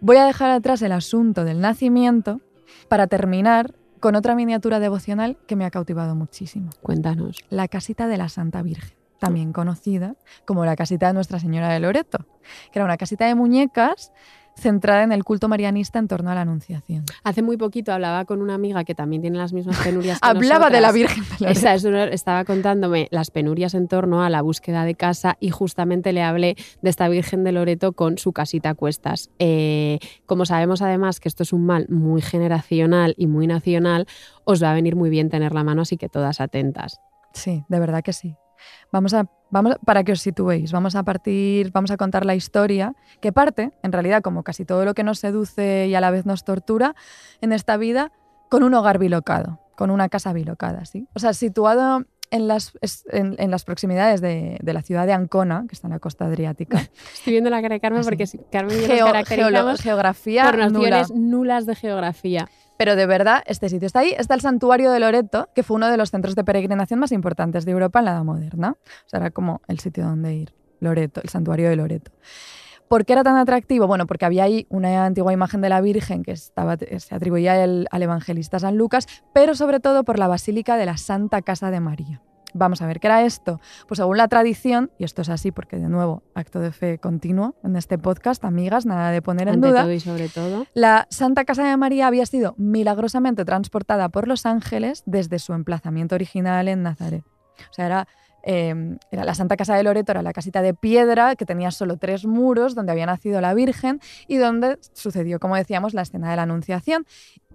[0.00, 2.42] Voy a dejar atrás el asunto del nacimiento
[2.90, 6.68] para terminar con otra miniatura devocional que me ha cautivado muchísimo.
[6.82, 7.38] Cuéntanos.
[7.48, 10.14] La casita de la Santa Virgen, también conocida
[10.44, 12.26] como la casita de Nuestra Señora de Loreto,
[12.70, 14.12] que era una casita de muñecas
[14.56, 17.04] centrada en el culto marianista en torno a la Anunciación.
[17.24, 20.70] Hace muy poquito hablaba con una amiga que también tiene las mismas penurias que Hablaba
[20.70, 20.92] de la.
[20.92, 21.50] Virgen de Loreto.
[21.58, 25.50] Esa es una- estaba contándome las penurias en torno a la búsqueda de casa y
[25.50, 29.30] justamente le hablé de esta Virgen de Loreto con su casita a cuestas.
[29.38, 34.06] Eh, como sabemos además que esto es un mal muy generacional y muy nacional,
[34.44, 37.00] os va a venir muy bien tener la mano, así que todas atentas.
[37.32, 38.36] Sí, de verdad que sí.
[38.92, 42.34] Vamos a, vamos, a- para que os situéis, vamos a partir, vamos a contar la
[42.34, 46.10] historia que parte, en realidad, como casi todo lo que nos seduce y a la
[46.10, 46.94] vez nos tortura
[47.40, 48.12] en esta vida,
[48.50, 51.08] con un hogar bilocado, con una casa bilocada, ¿sí?
[51.14, 52.72] O sea, situado en las,
[53.12, 56.24] en, en las proximidades de, de la ciudad de Ancona, que está en la costa
[56.24, 56.78] adriática.
[57.14, 58.08] Estoy viendo la cara de Carmen Así.
[58.08, 60.72] porque Carmen y Geo- nos geografía por
[61.14, 62.48] nulas de geografía.
[62.76, 64.14] Pero de verdad, este sitio está ahí.
[64.18, 67.64] Está el santuario de Loreto, que fue uno de los centros de peregrinación más importantes
[67.64, 68.76] de Europa en la Edad Moderna.
[68.80, 70.54] O sea, era como el sitio donde ir.
[70.80, 72.10] Loreto, el santuario de Loreto.
[72.88, 73.86] ¿Por qué era tan atractivo?
[73.86, 76.52] Bueno, porque había ahí una antigua imagen de la Virgen que se
[77.14, 81.70] atribuía al evangelista San Lucas, pero sobre todo por la Basílica de la Santa Casa
[81.70, 82.20] de María.
[82.56, 83.60] Vamos a ver, ¿qué era esto?
[83.88, 87.56] Pues según la tradición, y esto es así porque de nuevo, acto de fe continuo
[87.64, 89.82] en este podcast, amigas, nada de poner en Ante duda.
[89.82, 90.64] todo y sobre todo.
[90.72, 96.14] La Santa Casa de María había sido milagrosamente transportada por los ángeles desde su emplazamiento
[96.14, 97.24] original en Nazaret.
[97.70, 98.08] O sea, era,
[98.44, 101.96] eh, era la Santa Casa de Loreto, era la casita de piedra que tenía solo
[101.96, 106.36] tres muros donde había nacido la Virgen y donde sucedió, como decíamos, la escena de
[106.36, 107.04] la Anunciación.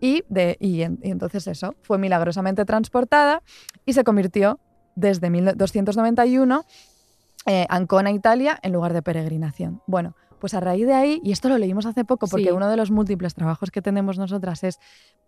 [0.02, 3.44] Y, de, y, en- y entonces eso, fue milagrosamente transportada
[3.86, 4.60] y se convirtió
[4.96, 6.66] desde 1291
[7.46, 9.82] eh, Ancona, Italia, en lugar de peregrinación.
[9.88, 12.52] Bueno, pues a raíz de ahí, y esto lo leímos hace poco porque Sí.
[12.52, 14.80] uno de los múltiples trabajos que tenemos nosotras es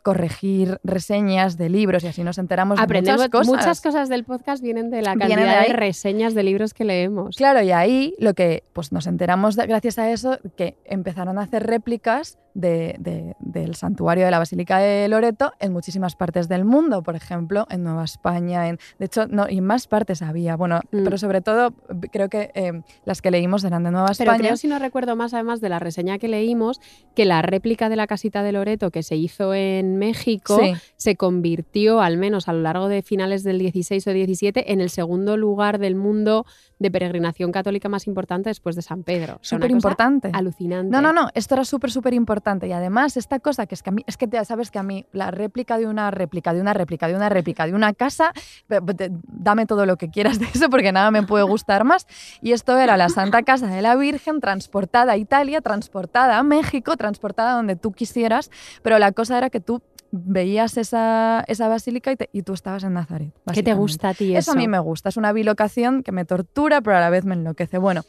[0.04, 3.48] corregir reseñas de libros y así nos enteramos Aprendemos de muchas cosas.
[3.60, 7.36] muchas cosas del podcast vienen de la cantidad de de, reseñas de libros que leemos.
[7.36, 11.44] Claro, y ahí lo que pues nos enteramos de- gracias a eso, que empezaron a
[11.44, 16.66] hacer réplicas de- de- del santuario de la Basílica de Loreto en muchísimas partes del
[16.66, 20.56] mundo, por ejemplo, en Nueva España, en, de hecho, no, y en más partes había,
[20.56, 21.04] bueno, Mm.
[21.04, 21.74] pero sobre todo
[22.12, 24.40] creo que eh, las que leímos eran de Nueva Pero España.
[24.50, 26.80] creo, si no recuerdo más, además de la reseña que leímos,
[27.16, 30.74] que la réplica de la casita de Loreto que se hizo en México Sí.
[30.98, 34.90] se convirtió, al menos a lo largo de finales del 16 o 17, en el
[34.90, 36.46] segundo lugar del mundo
[36.82, 39.38] de peregrinación católica más importante después de San Pedro.
[39.42, 40.32] Súper importante.
[40.34, 40.92] Alucinante.
[40.92, 42.68] No, no, no, esto era súper, súper importante.
[42.68, 44.84] Y además, esta cosa que es que a mí, es que ya sabes que a
[44.84, 48.34] mí la réplica de una réplica, de una réplica, de una réplica, de una casa,
[48.68, 52.08] dame todo lo que quieras de eso porque nada me puede gustar más.
[52.42, 56.98] Y esto era la Santa Casa de la Virgen transportada a Italia, transportada a México,
[56.98, 58.50] transportada donde tú quisieras,
[58.82, 62.84] pero la cosa era que tú veías esa, esa basílica y, te- y tú estabas
[62.84, 63.32] en Nazaret.
[63.54, 64.40] ¿Qué te gusta a ti eso?
[64.40, 67.24] Eso a mí me gusta, es una bilocación que me tortura, pero a la vez
[67.24, 67.78] me enloquece.
[67.78, 68.02] Bueno,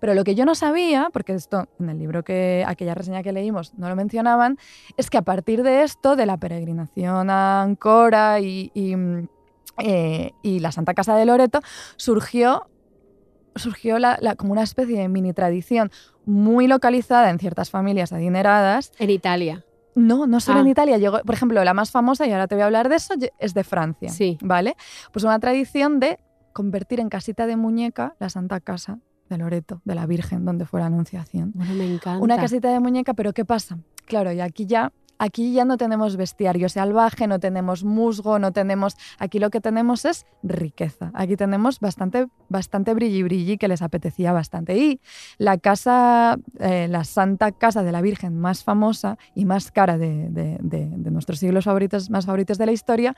[0.00, 3.32] pero lo que yo no sabía, porque esto en el libro que aquella reseña que
[3.32, 4.56] leímos no lo mencionaban,
[4.96, 9.28] es que a partir de esto, de la peregrinación a Ancora y, y, mm,
[9.78, 11.60] eh, y la Santa Casa de Loreto,
[11.96, 12.68] surgió,
[13.54, 15.90] surgió la- la- como una especie de mini tradición
[16.24, 19.64] muy localizada en ciertas familias adineradas En Italia.
[19.94, 20.62] No, no solo Ah.
[20.62, 20.98] en Italia.
[20.98, 23.54] Llegó, por ejemplo, la más famosa, y ahora te voy a hablar de eso, es
[23.54, 24.08] de Francia.
[24.10, 24.38] Sí.
[24.42, 24.76] ¿Vale?
[25.12, 26.18] Pues una tradición de
[26.52, 30.80] convertir en casita de muñeca la Santa Casa de Loreto, de la Virgen, donde fue
[30.80, 31.52] la Anunciación.
[31.54, 32.22] Bueno, me encanta.
[32.22, 33.78] Una casita de muñeca, pero ¿qué pasa?
[34.06, 38.96] Claro, y aquí ya, aquí ya no tenemos bestiario salvaje, no tenemos musgo, no tenemos.
[39.18, 41.10] Aquí lo que tenemos es riqueza.
[41.14, 44.76] Aquí tenemos bastante, bastante brilli brilli que les apetecía bastante.
[44.76, 45.00] Y
[45.38, 50.28] la casa, eh, la Santa Casa de la Virgen más famosa y más cara de,
[50.30, 53.14] de- de- de nuestros siglos favoritos, más favoritos de la historia,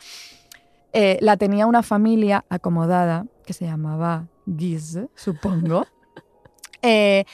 [0.92, 5.86] eh, la tenía una familia acomodada que se llamaba Guise, supongo.
[6.84, 7.24] Eh,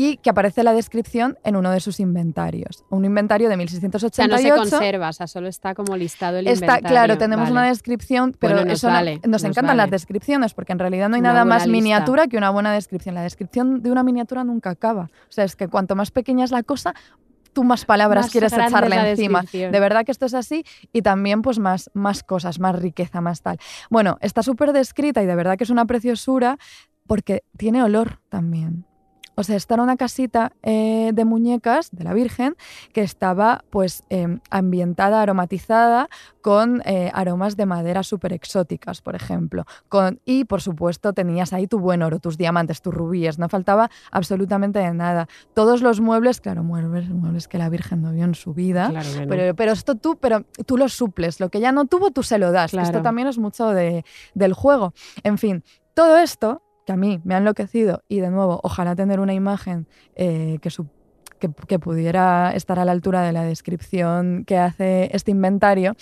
[0.00, 2.84] y que aparece la descripción en uno de sus inventarios.
[2.88, 3.88] Un inventario de o sea, no
[4.36, 4.64] 1688.
[4.64, 6.88] se conserva, o sea, solo está como listado el Está, inventario.
[6.88, 7.52] claro, tenemos Vale.
[7.52, 11.08] una descripción, pero Bueno, nos eso no- nos, nos encantan las descripciones, porque en realidad
[11.08, 11.72] no hay Una nada más lista.
[11.72, 13.16] miniatura que una buena descripción.
[13.16, 15.10] La descripción de una miniatura nunca acaba.
[15.28, 16.94] O sea, es que cuanto más pequeña es la cosa,
[17.52, 19.42] tú más palabras Más quieres echarle encima.
[19.50, 23.42] De verdad que esto es así y también pues más, más cosas, más riqueza, más
[23.42, 23.58] tal.
[23.90, 26.56] Bueno, está súper descrita y de verdad que es una preciosura
[27.08, 28.84] porque tiene olor también.
[29.38, 32.56] O sea, esta era una casita eh, de muñecas de la Virgen
[32.92, 36.08] que estaba pues eh, ambientada, aromatizada
[36.42, 39.64] con eh, aromas de madera súper exóticas, por ejemplo.
[39.88, 43.90] Con, y por supuesto tenías ahí tu buen oro, tus diamantes, tus rubíes, no faltaba
[44.10, 45.28] absolutamente de nada.
[45.54, 48.88] Todos los muebles, claro, muebles, muebles que la Virgen no vio en su vida.
[48.90, 49.28] Claro que no.
[49.28, 51.38] Pero, pero esto tú, pero tú lo suples.
[51.38, 52.74] Lo que ya no tuvo, tú se lo das.
[52.74, 54.94] Esto también es mucho de- del juego.
[55.22, 55.62] En fin,
[55.94, 59.86] todo esto que a mí me ha enloquecido y de nuevo, ojalá tener una imagen
[60.16, 60.86] eh, que, su-
[61.38, 65.94] que, que pudiera estar a la altura de la descripción que hace este inventario.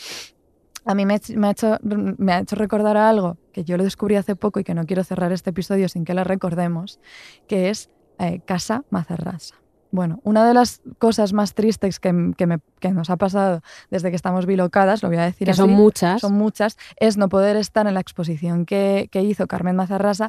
[0.85, 3.65] A mí me, ha hecho- me ha hecho, me ha hecho recordar a algo que
[3.65, 6.23] yo lo descubrí hace poco y que no quiero cerrar este episodio sin que lo
[6.23, 7.01] recordemos,
[7.49, 9.57] que es eh, Casa Mazarrasa.
[9.91, 13.61] Bueno, una de las cosas más tristes que, que me- que nos ha pasado
[13.91, 16.21] desde que estamos bilocadas, lo voy a decir que así, son muchas.
[16.21, 20.29] son muchas, es no poder estar en la exposición que, que hizo Carmen Mazarrasa,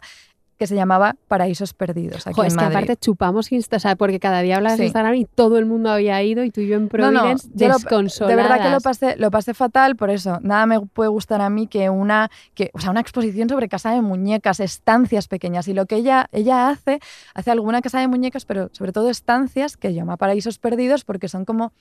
[0.58, 3.95] que se llamaba Paraísos Perdidos, aquí Jo, en es que aparte chupamos Insta, o sea,
[3.95, 4.80] porque cada día hablas Sí.
[4.80, 7.20] de Instagram y todo el mundo había ido y tú y yo en No, no,
[7.22, 8.36] Providence lo- desconsoladas.
[8.38, 11.49] de verdad que lo pasé, lo pasé fatal, por eso nada me puede gustar a
[11.49, 15.68] mí que una, que, o sea, una exposición sobre casa de muñecas, estancias pequeñas.
[15.68, 16.99] Y lo que ella, ella hace,
[17.36, 21.45] hace alguna casa de muñecas, pero sobre todo estancias que llama paraísos perdidos porque son
[21.45, 21.72] como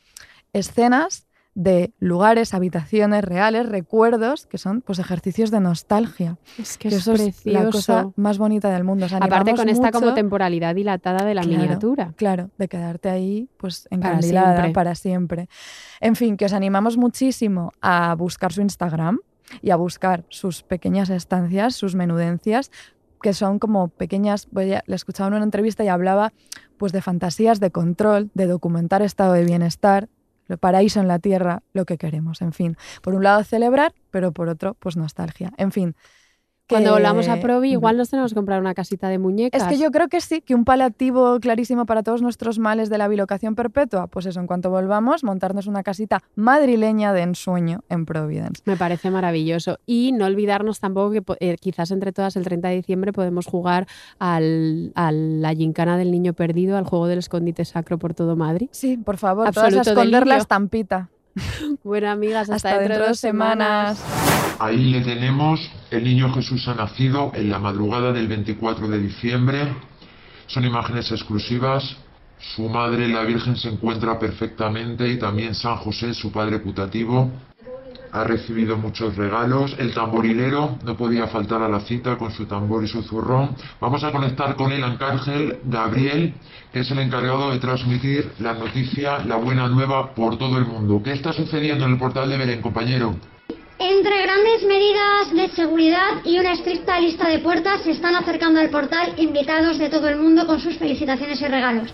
[0.52, 6.36] escenas de lugares, habitaciones reales, recuerdos, que son pues ejercicios de nostalgia.
[6.58, 9.06] Es que Que es eso es la cosa más bonita del mundo.
[9.20, 11.58] Aparte con esta como temporalidad dilatada de la Claro.
[11.62, 12.12] miniatura.
[12.16, 14.72] Claro, de quedarte ahí, pues Para encandilada siempre.
[14.74, 15.48] para siempre.
[16.02, 19.20] En fin, que os animamos muchísimo a buscar su Instagram
[19.62, 22.70] y a buscar sus pequeñas estancias, sus menudencias,
[23.22, 24.46] que son como pequeñas.
[24.54, 26.34] a- le escuchaba en una entrevista y hablaba
[26.76, 30.10] pues de fantasías de control, de documentar estado de bienestar,
[30.46, 32.42] lo paraíso en la tierra, lo que queremos.
[32.42, 35.52] En fin, por un lado celebrar, pero por otro, pues nostalgia.
[35.56, 35.96] En fin.
[36.68, 39.62] Cuando volvamos a Provi, igual nos tenemos que comprar una casita de muñecas.
[39.62, 42.98] es que yo creo que sí, que un paliativo clarísimo para todos nuestros males de
[42.98, 48.04] la bilocación perpetua, pues eso, en cuanto volvamos, montarnos una casita madrileña de ensueño en
[48.04, 48.62] Providence.
[48.64, 49.78] Me parece maravilloso.
[49.86, 53.86] Y no olvidarnos tampoco que eh, quizás entre todas el 30 de diciembre podemos jugar
[54.18, 58.68] al, a la gincana del niño perdido, al juego del escondite sacro por todo Madrid.
[58.72, 61.10] Sí, por favor, todas a esconder la estampita.
[61.84, 64.02] Bueno, amigas, hasta, Hasta dentro de dos semanas.
[64.58, 65.60] Ahí le tenemos,
[65.90, 69.68] el niño Jesús ha nacido en la madrugada del 24 de diciembre.
[70.46, 71.96] Son imágenes exclusivas.
[72.38, 77.30] Su madre, la Virgen, se encuentra perfectamente y también San José, su padre putativo.
[78.16, 79.76] Ha recibido muchos regalos.
[79.78, 83.54] El tamborilero no podía faltar a la cita con su tambor y su zurrón.
[83.78, 86.32] Vamos a conectar con el arcángel Gabriel,
[86.72, 91.02] que es el encargado de transmitir la noticia, la buena nueva por todo el mundo.
[91.04, 93.14] ¿Qué está sucediendo en el portal de Belén, compañero?
[93.78, 98.70] Entre grandes medidas de seguridad y una estricta lista de puertas se están acercando al
[98.70, 101.92] portal invitados de todo el mundo con sus felicitaciones y regalos.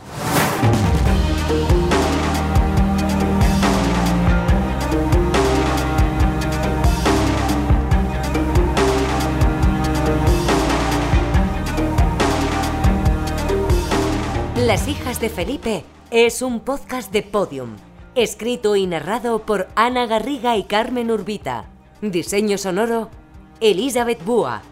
[14.66, 15.82] Las hijas de Felipe
[16.12, 17.74] es un podcast de Podium.
[18.14, 21.64] Escrito y narrado por Ana Garriga y Carmen Urbita.
[22.00, 23.10] Diseño sonoro,
[23.60, 24.62] Elizabeth Búa.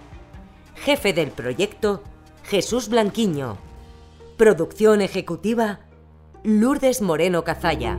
[0.77, 2.05] Jefe del proyecto,
[2.45, 3.59] Jesús Blanquiño.
[4.37, 5.81] Producción ejecutiva,
[6.45, 7.99] Lourdes Moreno Cazalla.